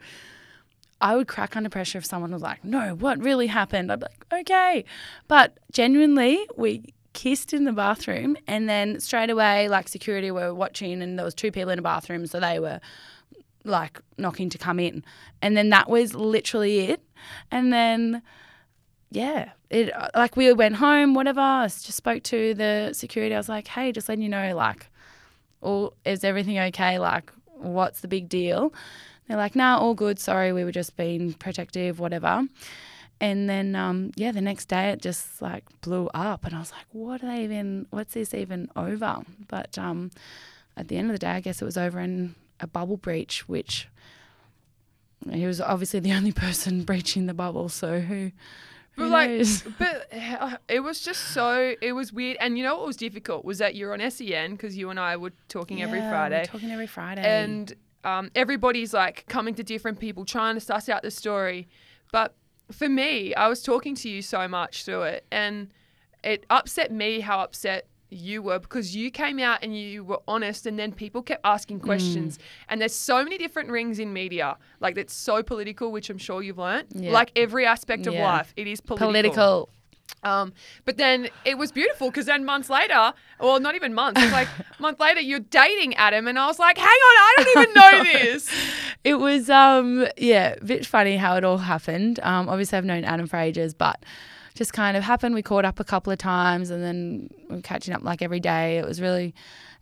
I 1.01 1.17
would 1.17 1.29
crack 1.29 1.57
under 1.57 1.71
pressure 1.71 1.99
if 1.99 2.05
someone 2.05 2.33
was 2.33 2.43
like, 2.43 2.65
"No, 2.65 2.95
what 2.95 3.19
really 3.23 3.47
happened?" 3.47 3.93
I'd 3.93 4.01
be 4.01 4.07
like, 4.07 4.41
"Okay," 4.41 4.85
but 5.29 5.59
genuinely, 5.73 6.47
we 6.57 6.83
kissed 7.13 7.53
in 7.53 7.65
the 7.65 7.73
bathroom, 7.73 8.37
and 8.47 8.69
then 8.69 9.01
straight 9.01 9.31
away, 9.31 9.69
like 9.69 9.89
security 9.89 10.31
were 10.31 10.55
watching, 10.55 11.03
and 11.03 11.19
there 11.19 11.25
was 11.25 11.35
two 11.35 11.51
people 11.51 11.71
in 11.71 11.79
a 11.79 11.83
bathroom, 11.83 12.27
so 12.27 12.41
they 12.41 12.59
were 12.61 12.81
like 13.65 14.01
knocking 14.17 14.49
to 14.51 14.59
come 14.59 14.79
in, 14.81 15.05
and 15.43 15.57
then 15.57 15.71
that 15.71 15.89
was 15.89 16.15
literally 16.15 16.81
it, 16.81 17.03
and 17.51 17.73
then 17.73 18.23
yeah, 19.11 19.51
it 19.71 19.91
like 20.15 20.37
we 20.37 20.53
went 20.53 20.77
home, 20.77 21.15
whatever. 21.15 21.41
I 21.41 21.65
just 21.67 21.95
spoke 21.95 22.23
to 22.25 22.55
the 22.55 22.91
security. 22.93 23.35
I 23.35 23.39
was 23.39 23.49
like, 23.49 23.69
hey, 23.69 23.93
just 23.93 24.09
letting 24.09 24.23
you 24.23 24.29
know, 24.29 24.55
like, 24.55 24.91
all 25.61 25.95
is 26.05 26.25
everything 26.25 26.59
okay? 26.59 26.99
Like, 26.99 27.33
what's 27.55 28.01
the 28.01 28.09
big 28.09 28.29
deal? 28.29 28.73
They're 29.29 29.37
like, 29.37 29.55
nah, 29.55 29.79
all 29.79 29.95
good. 29.95 30.19
Sorry, 30.19 30.53
we 30.53 30.65
were 30.65 30.73
just 30.73 30.97
being 30.97 31.35
protective, 31.35 32.01
whatever. 32.01 32.47
And 33.21 33.49
then, 33.51 33.75
um, 33.77 34.13
yeah, 34.17 34.33
the 34.33 34.41
next 34.41 34.67
day 34.69 34.91
it 34.91 35.03
just 35.03 35.43
like 35.43 35.65
blew 35.83 36.09
up, 36.15 36.45
and 36.45 36.55
I 36.55 36.61
was 36.61 36.73
like, 36.73 36.87
what 36.93 37.23
are 37.23 37.27
they 37.27 37.45
even? 37.45 37.87
What's 37.91 38.15
this 38.15 38.33
even 38.33 38.71
over? 38.77 39.23
But 39.49 39.77
um, 39.77 40.11
at 40.77 40.89
the 40.89 40.97
end 40.97 41.11
of 41.11 41.15
the 41.15 41.19
day, 41.19 41.31
I 41.33 41.41
guess 41.41 41.61
it 41.61 41.65
was 41.65 41.77
over 41.77 41.99
in 42.01 42.37
a 42.61 42.67
bubble 42.67 42.97
breach, 42.97 43.49
which 43.49 43.89
he 45.31 45.47
was 45.47 45.61
obviously 45.61 46.01
the 46.01 46.13
only 46.19 46.33
person 46.33 46.83
breaching 46.85 47.27
the 47.27 47.35
bubble. 47.35 47.69
So 47.69 48.01
who? 48.01 48.31
But 48.97 49.09
like, 49.09 49.31
but 49.79 50.09
uh, 50.13 50.57
it 50.69 50.81
was 50.81 51.01
just 51.01 51.33
so 51.33 51.75
it 51.83 51.93
was 51.93 52.13
weird. 52.13 52.37
And 52.41 52.57
you 52.57 52.63
know 52.65 52.77
what 52.77 52.87
was 52.87 52.97
difficult 52.97 53.45
was 53.45 53.59
that 53.59 53.75
you're 53.75 53.93
on 54.01 54.11
SEN 54.11 54.53
because 54.53 54.77
you 54.77 54.91
and 54.91 54.99
I 54.99 55.17
were 55.17 55.33
talking 55.49 55.83
every 55.83 55.99
Yeah, 55.99 56.05
we're 56.07 56.11
Friday, 56.13 56.45
Talking 56.47 56.71
every 56.71 56.87
Friday. 56.87 57.23
and 57.23 57.75
um, 58.05 58.31
everybody's 58.35 58.93
like 58.95 59.25
coming 59.29 59.55
to 59.55 59.63
different 59.63 59.99
people 59.99 60.25
trying 60.25 60.55
to 60.55 60.61
suss 60.61 60.89
out 60.89 61.03
the 61.03 61.11
story. 61.11 61.69
But 62.13 62.35
for 62.71 62.89
me, 62.89 63.35
I 63.35 63.49
was 63.49 63.63
talking 63.63 63.95
to 63.97 64.09
you 64.09 64.23
so 64.23 64.47
much 64.49 64.85
through 64.85 65.03
it, 65.03 65.27
and 65.31 65.69
it 66.25 66.45
upset 66.51 66.91
me 66.93 67.21
how 67.21 67.41
upset 67.41 67.87
you 68.11 68.41
were 68.41 68.59
because 68.59 68.97
you 68.97 69.11
came 69.11 69.39
out 69.39 69.59
and 69.63 69.77
you 69.79 70.03
were 70.03 70.19
honest 70.27 70.65
and 70.65 70.79
then 70.79 70.91
people 70.93 71.21
kept 71.21 71.43
asking 71.45 71.79
questions 71.79 72.39
and 72.71 72.81
there's 72.81 72.95
so 72.95 73.23
many 73.23 73.37
different 73.37 73.69
rings 73.69 73.99
in 73.99 74.15
media 74.15 74.57
like 74.81 74.95
that's 74.95 75.13
so 75.13 75.43
political 75.43 75.93
which 75.93 76.09
i'm 76.09 76.17
sure 76.17 76.43
you've 76.43 76.57
learnt 76.57 76.89
Yeah. 76.95 77.13
like 77.13 77.31
every 77.37 77.67
aspect 77.67 78.07
of 78.07 78.15
Yeah. 78.15 78.25
life 78.27 78.55
it 78.57 78.67
is 78.67 78.81
political, 78.81 79.09
political. 79.13 79.69
Um, 80.23 80.53
but 80.85 80.97
then 80.97 81.29
it 81.45 81.59
was 81.59 81.73
beautiful 81.73 82.11
because 82.11 82.27
then 82.27 82.45
months 82.45 82.69
later, 82.69 83.13
well, 83.41 83.61
not 83.61 83.75
even 83.75 83.95
months, 83.95 84.21
like 84.33 84.49
a 84.49 84.65
month 84.83 84.99
later, 84.99 85.21
you're 85.21 85.39
dating 85.39 85.95
Adam, 85.95 86.27
and 86.27 86.39
I 86.39 86.47
was 86.47 86.59
like, 86.59 86.77
hang 86.77 86.87
on, 86.87 86.93
I 86.93 87.35
don't 87.37 87.49
even 87.49 87.75
know 87.75 88.03
this. 88.05 88.51
It 89.05 89.15
was 89.15 89.49
um 89.49 90.07
yeah, 90.17 90.57
a 90.61 90.65
bit 90.65 90.85
funny 90.87 91.17
how 91.17 91.37
it 91.37 91.45
all 91.45 91.59
happened. 91.59 92.21
Um 92.23 92.49
obviously 92.49 92.79
I've 92.79 92.85
known 92.85 93.05
Adam 93.05 93.27
for 93.27 93.37
ages, 93.37 93.75
but 93.75 94.05
just 94.55 94.73
kind 94.73 94.97
of 94.97 95.05
happened. 95.05 95.35
We 95.35 95.43
caught 95.43 95.65
up 95.65 95.79
a 95.79 95.85
couple 95.85 96.13
of 96.13 96.19
times 96.19 96.71
and 96.71 96.83
then 96.83 97.31
we 97.49 97.57
were 97.57 97.63
catching 97.63 97.95
up 97.95 98.03
like 98.03 98.23
every 98.23 98.41
day. 98.41 98.79
It 98.79 98.85
was 98.85 99.01
really 99.01 99.35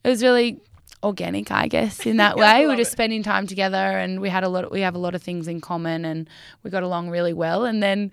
it 0.04 0.08
was 0.08 0.22
really 0.22 0.60
organic, 1.02 1.50
I 1.50 1.66
guess, 1.66 2.04
in 2.04 2.16
that 2.18 2.36
I 2.36 2.60
way. 2.60 2.66
We're 2.66 2.76
just 2.76 2.90
it. 2.90 2.92
spending 2.92 3.22
time 3.22 3.46
together 3.46 3.76
and 3.76 4.20
we 4.20 4.28
had 4.28 4.44
a 4.44 4.48
lot 4.48 4.70
we 4.70 4.82
have 4.82 4.94
a 4.94 4.98
lot 4.98 5.14
of 5.14 5.22
things 5.22 5.48
in 5.48 5.60
common 5.60 6.04
and 6.04 6.28
we 6.62 6.70
got 6.70 6.82
along 6.82 7.08
really 7.08 7.32
well. 7.32 7.64
And 7.64 7.82
then 7.82 8.12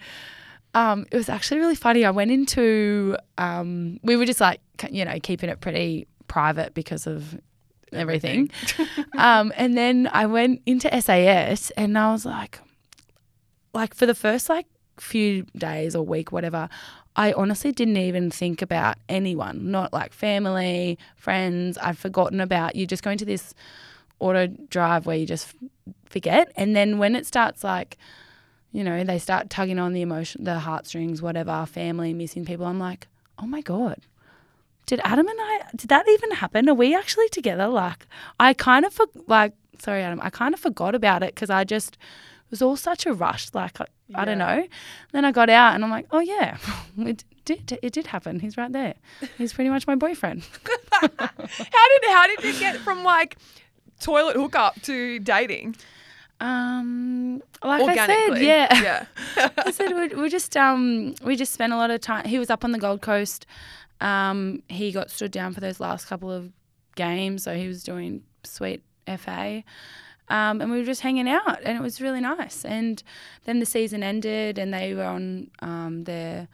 um, 0.74 1.06
it 1.12 1.18
was 1.18 1.30
actually 1.30 1.60
really 1.60 1.76
funny. 1.76 2.06
I 2.06 2.12
went 2.12 2.32
into, 2.32 3.16
um, 3.38 4.00
we 4.04 4.16
were 4.16 4.26
just 4.26 4.42
like, 4.42 4.60
you 4.90 5.06
know, 5.06 5.18
keeping 5.22 5.50
it 5.50 5.62
pretty 5.62 6.08
private 6.28 6.74
because 6.74 7.06
of 7.06 7.40
everything. 7.92 8.50
um, 9.18 9.54
and 9.56 9.78
then 9.78 10.10
I 10.14 10.26
went 10.26 10.62
into 10.66 10.90
SAS 11.02 11.70
and 11.72 11.98
I 11.98 12.12
was 12.12 12.26
like, 12.26 12.60
like 13.74 13.94
for 13.94 14.06
the 14.06 14.16
first 14.16 14.50
like 14.50 14.66
few 15.00 15.44
days 15.56 15.96
or 15.96 16.04
week, 16.04 16.32
whatever, 16.32 16.70
I 17.16 17.34
honestly 17.34 17.72
didn't 17.72 17.98
even 17.98 18.32
think 18.32 18.62
about 18.64 18.98
anyone, 19.08 19.70
not 19.70 19.94
like 19.94 20.14
family, 20.14 20.98
friends. 21.16 21.78
I'd 21.78 21.98
forgotten 21.98 22.42
about 22.42 22.76
you 22.76 22.88
just 22.88 23.04
going 23.04 23.20
to 23.20 23.26
this 23.26 23.54
auto 24.20 24.48
drive 24.48 25.06
where 25.06 25.18
you 25.18 25.28
just 25.28 25.54
forget. 26.10 26.52
And 26.56 26.76
then 26.76 26.98
when 26.98 27.16
it 27.16 27.28
starts 27.28 27.64
like, 27.64 27.98
you 28.74 28.84
know, 28.84 29.04
they 29.04 29.20
start 29.20 29.50
tugging 29.50 29.80
on 29.80 29.94
the 29.94 30.02
emotion, 30.02 30.44
the 30.44 30.60
heartstrings, 30.60 31.22
whatever, 31.22 31.66
family, 31.66 32.14
missing 32.14 32.44
people. 32.44 32.66
I'm 32.66 32.80
like, 32.80 33.08
oh 33.38 33.46
my 33.46 33.62
God. 33.62 34.00
Did 34.88 35.00
Adam 35.06 35.28
and 35.28 35.38
I, 35.40 35.62
did 35.76 35.90
that 35.90 36.10
even 36.10 36.32
happen? 36.32 36.68
Are 36.68 36.74
we 36.74 36.94
actually 36.94 37.30
together? 37.30 37.68
Like, 37.68 38.06
I 38.40 38.54
kind 38.54 38.84
of, 38.84 38.92
for, 38.92 39.06
like, 39.28 39.54
sorry, 39.80 40.02
Adam, 40.02 40.20
I 40.22 40.30
kind 40.30 40.54
of 40.54 40.60
forgot 40.60 40.96
about 40.96 41.24
it 41.24 41.34
because 41.34 41.50
I 41.50 41.64
just, 41.64 41.94
it 41.94 42.52
was 42.52 42.62
all 42.62 42.76
such 42.76 43.06
a 43.06 43.14
rush. 43.14 43.54
Like, 43.54 43.80
I, 43.80 43.86
I 44.16 44.26
don't 44.26 44.40
know. 44.40 44.68
Then 45.14 45.24
I 45.24 45.32
got 45.32 45.50
out 45.50 45.76
and 45.76 45.84
I'm 45.84 45.92
like, 45.92 46.08
oh 46.12 46.20
yeah, 46.20 46.58
it 46.98 47.24
did, 47.46 47.80
it 47.82 47.94
did 47.94 48.08
happen. 48.08 48.40
He's 48.40 48.58
right 48.58 48.72
there. 48.72 48.96
He's 49.38 49.54
pretty 49.54 49.70
much 49.70 49.88
my 49.88 49.96
boyfriend. 49.96 50.44
how 50.92 51.08
did 51.08 52.10
how 52.10 52.28
did 52.28 52.44
you 52.44 52.60
get 52.60 52.78
from 52.78 53.04
like 53.04 53.38
toilet 54.00 54.36
hookup 54.36 54.82
to 54.84 55.20
dating 55.20 55.76
Um, 56.44 57.42
like 57.64 57.98
I 57.98 58.06
said, 58.06 58.42
yeah. 58.42 58.82
yeah. 59.38 59.50
I 59.66 59.72
said 59.72 59.94
we, 59.94 60.10
we 60.22 60.30
just 60.30 60.58
um 60.58 61.16
we 61.24 61.38
just 61.38 61.54
spent 61.54 61.72
a 61.72 61.78
lot 61.78 61.90
of 61.90 62.02
time. 62.02 62.26
He 62.26 62.38
was 62.38 62.50
up 62.50 62.66
on 62.66 62.74
the 62.74 62.78
Gold 62.78 63.02
Coast. 63.02 63.46
Um, 64.02 64.62
he 64.68 64.92
got 64.92 65.10
stood 65.10 65.32
down 65.32 65.54
for 65.54 65.62
those 65.62 65.80
last 65.80 66.06
couple 66.08 66.30
of 66.30 66.52
games, 66.96 67.44
so 67.44 67.56
he 67.56 67.70
was 67.70 67.82
doing 67.82 68.24
sweet 68.44 68.84
FA. 69.08 69.64
Um, 70.28 70.60
and 70.60 70.70
we 70.70 70.80
were 70.80 70.86
just 70.86 71.02
hanging 71.02 71.30
out, 71.30 71.62
and 71.64 71.78
it 71.78 71.82
was 71.82 72.02
really 72.02 72.20
nice. 72.20 72.66
And 72.66 73.02
then 73.46 73.60
the 73.60 73.66
season 73.66 74.04
ended, 74.04 74.60
and 74.60 74.74
they 74.74 74.94
were 74.94 75.04
on 75.06 75.50
um, 75.60 76.04
their 76.04 76.50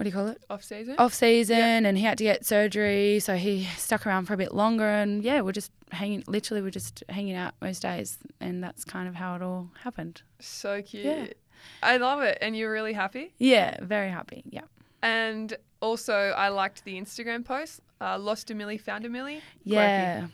what 0.00 0.04
do 0.04 0.08
you 0.08 0.14
call 0.14 0.28
it? 0.28 0.42
Off 0.48 0.64
season. 0.64 0.94
Off 0.96 1.12
season, 1.12 1.84
and 1.84 1.98
he 1.98 2.04
had 2.04 2.16
to 2.16 2.24
get 2.24 2.46
surgery, 2.46 3.20
so 3.20 3.36
he 3.36 3.64
stuck 3.76 4.06
around 4.06 4.24
for 4.24 4.32
a 4.32 4.36
bit 4.38 4.54
longer. 4.54 4.88
And 4.88 5.22
yeah, 5.22 5.42
we're 5.42 5.52
just 5.52 5.70
hanging. 5.92 6.24
Literally, 6.26 6.62
we're 6.62 6.70
just 6.70 7.04
hanging 7.10 7.34
out 7.34 7.52
most 7.60 7.82
days, 7.82 8.16
and 8.40 8.64
that's 8.64 8.82
kind 8.82 9.08
of 9.08 9.14
how 9.14 9.34
it 9.34 9.42
all 9.42 9.68
happened. 9.82 10.22
So 10.38 10.80
cute. 10.80 11.04
Yeah. 11.04 11.26
I 11.82 11.98
love 11.98 12.22
it, 12.22 12.38
and 12.40 12.56
you're 12.56 12.72
really 12.72 12.94
happy. 12.94 13.34
Yeah, 13.36 13.76
very 13.82 14.08
happy. 14.08 14.42
Yeah. 14.48 14.62
And 15.02 15.54
also, 15.80 16.14
I 16.14 16.48
liked 16.48 16.84
the 16.84 16.98
Instagram 16.98 17.44
post. 17.44 17.80
Uh, 18.00 18.18
lost 18.18 18.50
a 18.50 18.54
millie, 18.54 18.78
found 18.78 19.04
a 19.04 19.10
millie. 19.10 19.42
Yeah. 19.64 20.28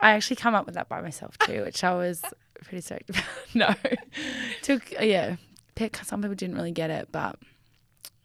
I 0.00 0.10
actually 0.10 0.36
come 0.36 0.54
up 0.54 0.66
with 0.66 0.74
that 0.74 0.90
by 0.90 1.00
myself 1.00 1.38
too, 1.38 1.62
which 1.62 1.82
I 1.82 1.94
was 1.94 2.20
pretty 2.62 2.82
stoked 2.82 3.08
about. 3.08 3.24
no. 3.54 3.74
Took, 4.60 4.90
yeah. 5.00 5.36
Pick, 5.76 5.96
some 5.96 6.20
people 6.20 6.34
didn't 6.34 6.56
really 6.56 6.72
get 6.72 6.90
it, 6.90 7.08
but 7.10 7.36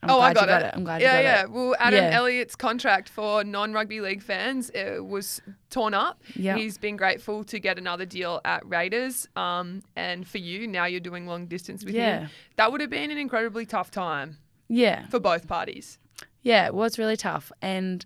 I'm 0.04 0.12
oh, 0.12 0.20
I 0.20 0.32
got, 0.34 0.42
you 0.42 0.48
got 0.48 0.62
it. 0.62 0.66
it. 0.66 0.72
I'm 0.76 0.84
glad 0.84 1.02
yeah, 1.02 1.18
you 1.18 1.24
got 1.24 1.30
yeah. 1.30 1.42
it. 1.44 1.52
Well, 1.52 1.76
Adam 1.80 2.04
Yeah. 2.04 2.18
Elliott's 2.18 2.56
contract 2.56 3.10
for 3.10 3.44
non-rugby 3.44 4.00
league 4.00 4.22
fans 4.22 4.70
uh, 4.72 5.04
was 5.04 5.42
torn 5.72 5.96
up. 5.96 6.22
Yeah. 6.36 6.56
He's 6.56 6.78
been 6.78 6.98
grateful 6.98 7.44
to 7.46 7.60
get 7.60 7.80
another 7.80 8.06
deal 8.06 8.40
at 8.46 8.64
Raiders. 8.68 9.28
Um, 9.36 9.82
and 9.96 10.28
for 10.28 10.38
you, 10.38 10.68
now 10.68 10.86
you're 10.86 11.00
doing 11.00 11.26
long 11.26 11.48
distance 11.48 11.84
with 11.84 11.96
Yeah. 11.96 12.20
him. 12.22 12.30
That 12.58 12.72
would 12.72 12.80
have 12.82 12.92
been 12.92 13.10
an 13.10 13.18
incredibly 13.18 13.66
tough 13.66 13.90
time 13.90 14.38
Yeah. 14.70 15.08
for 15.08 15.20
both 15.20 15.48
parties. 15.48 15.98
Yeah, 16.44 16.68
it 16.68 16.76
was 16.76 17.00
really 17.00 17.18
tough. 17.18 17.52
And, 17.64 18.06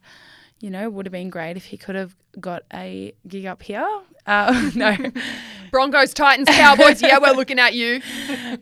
you 0.62 0.70
know, 0.70 0.90
would 0.90 1.06
have 1.06 1.12
been 1.12 1.30
great 1.30 1.58
if 1.58 1.66
he 1.66 1.78
could 1.78 1.96
have 1.96 2.16
got 2.40 2.64
a 2.74 3.14
gig 3.28 3.46
up 3.46 3.62
here. 3.64 3.86
Uh, 4.26 4.72
no. 4.76 4.96
Broncos, 5.72 6.14
Titans, 6.14 6.48
Cowboys. 6.50 7.02
yeah, 7.02 7.18
we're 7.20 7.32
looking 7.36 7.60
at 7.60 7.74
you. 7.74 8.02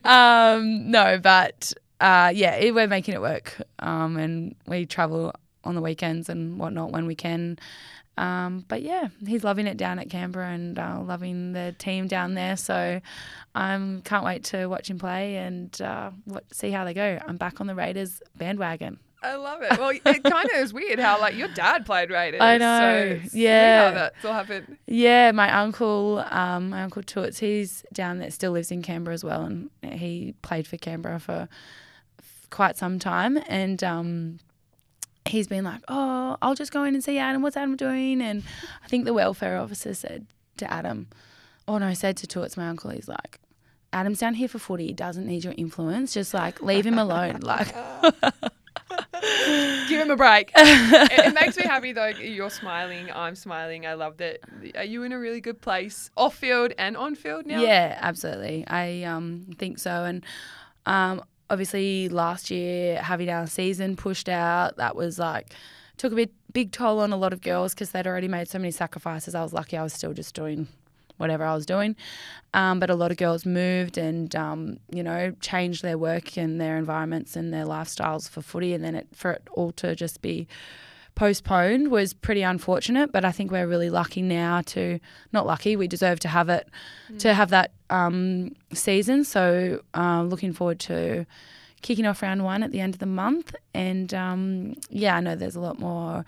um, 0.03 0.89
no, 0.91 1.19
but 1.19 1.73
uh, 1.99 2.31
yeah, 2.33 2.55
it, 2.55 2.73
we're 2.73 2.87
making 2.87 3.13
it 3.13 3.21
work. 3.21 3.61
Um, 3.79 4.17
and 4.17 4.55
we 4.67 4.85
travel 4.85 5.33
on 5.63 5.75
the 5.75 5.81
weekends 5.81 6.29
and 6.29 6.59
whatnot 6.59 6.91
when 6.91 7.05
we 7.05 7.15
can. 7.15 7.59
Um, 8.17 8.65
but 8.67 8.81
yeah, 8.81 9.07
he's 9.25 9.45
loving 9.45 9.65
it 9.65 9.77
down 9.77 9.97
at 9.97 10.09
Canberra 10.09 10.49
and 10.49 10.77
uh, 10.77 10.99
loving 11.01 11.53
the 11.53 11.73
team 11.77 12.07
down 12.07 12.33
there. 12.33 12.57
So 12.57 12.99
I 13.55 13.73
um, 13.73 14.01
can't 14.03 14.25
wait 14.25 14.43
to 14.45 14.67
watch 14.67 14.89
him 14.89 14.99
play 14.99 15.37
and 15.37 15.81
uh, 15.81 16.11
what, 16.25 16.43
see 16.53 16.71
how 16.71 16.83
they 16.83 16.93
go. 16.93 17.19
I'm 17.25 17.37
back 17.37 17.61
on 17.61 17.67
the 17.67 17.75
Raiders 17.75 18.21
bandwagon. 18.35 18.99
I 19.21 19.35
love 19.35 19.61
it. 19.61 19.77
Well, 19.77 19.89
it 19.89 20.23
kind 20.23 20.49
of 20.49 20.55
is 20.57 20.73
weird 20.73 20.99
how 20.99 21.19
like 21.19 21.35
your 21.35 21.49
dad 21.49 21.85
played 21.85 22.09
Raiders. 22.09 22.41
I 22.41 22.57
know, 22.57 23.19
So 23.25 23.37
yeah. 23.37 23.89
how 23.89 23.95
that's 23.95 24.25
all 24.25 24.33
happened. 24.33 24.77
Yeah, 24.87 25.31
my 25.31 25.61
uncle, 25.61 26.23
um, 26.29 26.69
my 26.69 26.83
uncle 26.83 27.03
Toots, 27.03 27.39
he's 27.39 27.83
down 27.91 28.19
there, 28.19 28.31
still 28.31 28.51
lives 28.51 28.71
in 28.71 28.81
Canberra 28.81 29.13
as 29.13 29.23
well, 29.23 29.43
and 29.43 29.69
he 29.83 30.35
played 30.41 30.67
for 30.67 30.77
Canberra 30.77 31.19
for 31.19 31.49
quite 32.49 32.77
some 32.77 32.99
time, 32.99 33.39
and 33.47 33.83
um, 33.83 34.39
he's 35.25 35.47
been 35.47 35.63
like, 35.63 35.81
"Oh, 35.87 36.37
I'll 36.41 36.55
just 36.55 36.71
go 36.71 36.83
in 36.83 36.93
and 36.93 37.03
see 37.03 37.17
Adam. 37.17 37.41
What's 37.41 37.57
Adam 37.57 37.75
doing?" 37.75 38.21
And 38.21 38.43
I 38.83 38.87
think 38.87 39.05
the 39.05 39.13
welfare 39.13 39.57
officer 39.57 39.93
said 39.93 40.27
to 40.57 40.71
Adam, 40.71 41.07
"Oh 41.67 41.77
no," 41.77 41.93
said 41.93 42.17
to 42.17 42.27
Toots, 42.27 42.57
my 42.57 42.67
uncle, 42.67 42.91
he's 42.91 43.07
like. 43.07 43.39
Adam's 43.91 44.19
down 44.19 44.35
here 44.35 44.47
for 44.47 44.59
footy. 44.59 44.85
He 44.85 44.93
doesn't 44.93 45.25
need 45.25 45.43
your 45.43 45.55
influence. 45.57 46.13
Just 46.13 46.31
like 46.31 46.61
leave 46.61 46.85
him 46.85 46.99
alone. 46.99 47.39
Like, 47.41 47.73
Give 49.89 50.01
him 50.01 50.11
a 50.11 50.15
break. 50.15 50.51
it, 50.55 51.27
it 51.27 51.33
makes 51.33 51.57
me 51.57 51.63
happy 51.63 51.93
though. 51.93 52.07
You're 52.07 52.49
smiling. 52.49 53.11
I'm 53.11 53.35
smiling. 53.35 53.85
I 53.85 53.95
love 53.95 54.17
that. 54.17 54.39
Are 54.75 54.83
you 54.83 55.03
in 55.03 55.11
a 55.11 55.19
really 55.19 55.41
good 55.41 55.61
place, 55.61 56.09
off 56.15 56.35
field 56.35 56.73
and 56.77 56.95
on 56.95 57.15
field 57.15 57.45
now? 57.45 57.61
Yeah, 57.61 57.97
absolutely. 57.99 58.65
I 58.67 59.03
um, 59.03 59.47
think 59.57 59.79
so. 59.79 60.05
And 60.05 60.25
um, 60.85 61.23
obviously, 61.49 62.09
last 62.09 62.49
year 62.49 63.01
having 63.01 63.29
our 63.29 63.47
season 63.47 63.95
pushed 63.95 64.29
out, 64.29 64.77
that 64.77 64.95
was 64.95 65.19
like 65.19 65.53
took 65.97 66.13
a 66.13 66.15
bit 66.15 66.31
big 66.53 66.71
toll 66.71 66.99
on 66.99 67.11
a 67.11 67.17
lot 67.17 67.33
of 67.33 67.41
girls 67.41 67.73
because 67.73 67.91
they'd 67.91 68.07
already 68.07 68.27
made 68.27 68.47
so 68.47 68.57
many 68.57 68.71
sacrifices. 68.71 69.35
I 69.35 69.43
was 69.43 69.53
lucky 69.53 69.77
I 69.77 69.83
was 69.83 69.93
still 69.93 70.13
just 70.13 70.33
doing 70.33 70.67
whatever 71.17 71.43
I 71.43 71.53
was 71.53 71.65
doing. 71.65 71.95
Um, 72.53 72.79
but 72.79 72.89
a 72.89 72.95
lot 72.95 73.11
of 73.11 73.17
girls 73.17 73.45
moved 73.45 73.97
and, 73.97 74.33
um, 74.35 74.79
you 74.89 75.03
know, 75.03 75.35
changed 75.41 75.83
their 75.83 75.97
work 75.97 76.37
and 76.37 76.59
their 76.59 76.77
environments 76.77 77.35
and 77.35 77.53
their 77.53 77.65
lifestyles 77.65 78.27
for 78.29 78.41
footy. 78.41 78.73
And 78.73 78.83
then 78.83 78.95
it, 78.95 79.07
for 79.13 79.31
it 79.31 79.47
all 79.51 79.71
to 79.73 79.95
just 79.95 80.21
be 80.21 80.47
postponed 81.19 81.91
was 81.91 82.13
pretty 82.13 82.43
unfortunate. 82.43 83.11
But 83.11 83.25
I 83.25 83.31
think 83.33 83.51
we're 83.51 83.67
really 83.67 83.89
lucky 83.89 84.21
now 84.21 84.61
to, 84.67 84.99
not 85.33 85.45
lucky, 85.45 85.75
we 85.75 85.87
deserve 85.87 86.19
to 86.21 86.29
have 86.29 86.47
it, 86.47 86.69
to 87.19 87.33
have 87.33 87.49
that 87.49 87.71
um, 87.89 88.55
season. 88.73 89.25
So 89.25 89.81
uh, 89.93 90.23
looking 90.23 90.53
forward 90.53 90.79
to 90.81 91.25
kicking 91.81 92.05
off 92.05 92.21
round 92.21 92.45
one 92.45 92.63
at 92.63 92.71
the 92.71 92.79
end 92.79 92.95
of 92.95 92.99
the 92.99 93.05
month. 93.05 93.53
And 93.73 94.13
um, 94.13 94.75
yeah, 94.89 95.17
I 95.17 95.19
know 95.19 95.35
there's 95.35 95.57
a 95.57 95.59
lot 95.59 95.77
more 95.77 96.23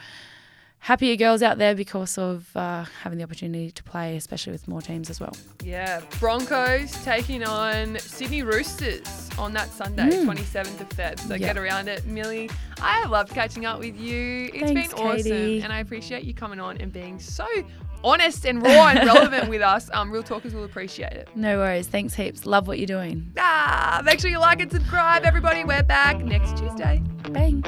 happier 0.82 1.15
girls 1.15 1.41
out 1.44 1.58
there 1.60 1.76
because 1.76 2.17
of 2.17 2.50
uh, 2.56 2.84
having 3.04 3.17
the 3.17 3.24
opportunity 3.24 3.70
to 3.72 3.84
play, 3.84 4.17
especially 4.17 4.52
with 4.52 4.67
more 4.67 4.82
teams 4.82 5.10
as 5.10 5.20
well. 5.20 5.34
Yeah, 5.63 6.02
Broncos 6.20 6.91
taking 7.04 7.44
on 7.44 7.98
Sydney 8.00 8.41
Roosters 8.44 9.30
on 9.38 9.54
that 9.54 9.70
Sunday, 9.72 10.10
Mm. 10.10 10.26
27th 10.26 10.82
of 10.82 10.89
Feb. 10.89 11.20
So 11.20 11.38
get 11.38 11.58
around 11.58 11.88
it. 11.88 12.06
Millie, 12.06 12.50
I 12.80 13.06
loved 13.06 13.32
catching 13.32 13.65
up 13.65 13.80
with 13.80 13.96
you. 13.96 14.50
It's 14.54 14.72
Thanks, 14.72 14.94
been 14.94 15.04
awesome. 15.06 15.17
Katie. 15.24 15.62
And 15.62 15.72
I 15.72 15.80
appreciate 15.80 16.24
you 16.24 16.34
coming 16.34 16.60
on 16.60 16.78
and 16.78 16.91
being 16.91 17.20
so 17.20 17.46
honest 18.04 18.46
and 18.46 18.63
raw 18.63 18.88
and 18.88 19.06
relevant 19.08 19.48
with 19.50 19.62
us. 19.62 19.88
Um, 19.94 20.10
Real 20.12 20.24
Talkers 20.24 20.56
will 20.56 20.63
appreciate 20.63 21.13
it. 21.13 21.30
No 21.36 21.58
worries. 21.60 21.88
Thanks 21.88 22.15
heaps. 22.15 22.48
Love 22.48 22.67
what 22.67 22.80
you're 22.80 22.88
doing. 22.88 23.32
Ah, 23.38 24.02
make 24.04 24.20
sure 24.20 24.32
you 24.32 24.39
like 24.39 24.60
and 24.60 24.72
subscribe, 24.72 25.24
everybody. 25.26 25.63
We're 25.63 25.84
back 25.84 26.17
next 26.24 26.58
Tuesday. 26.58 27.04
Bang. 27.30 27.63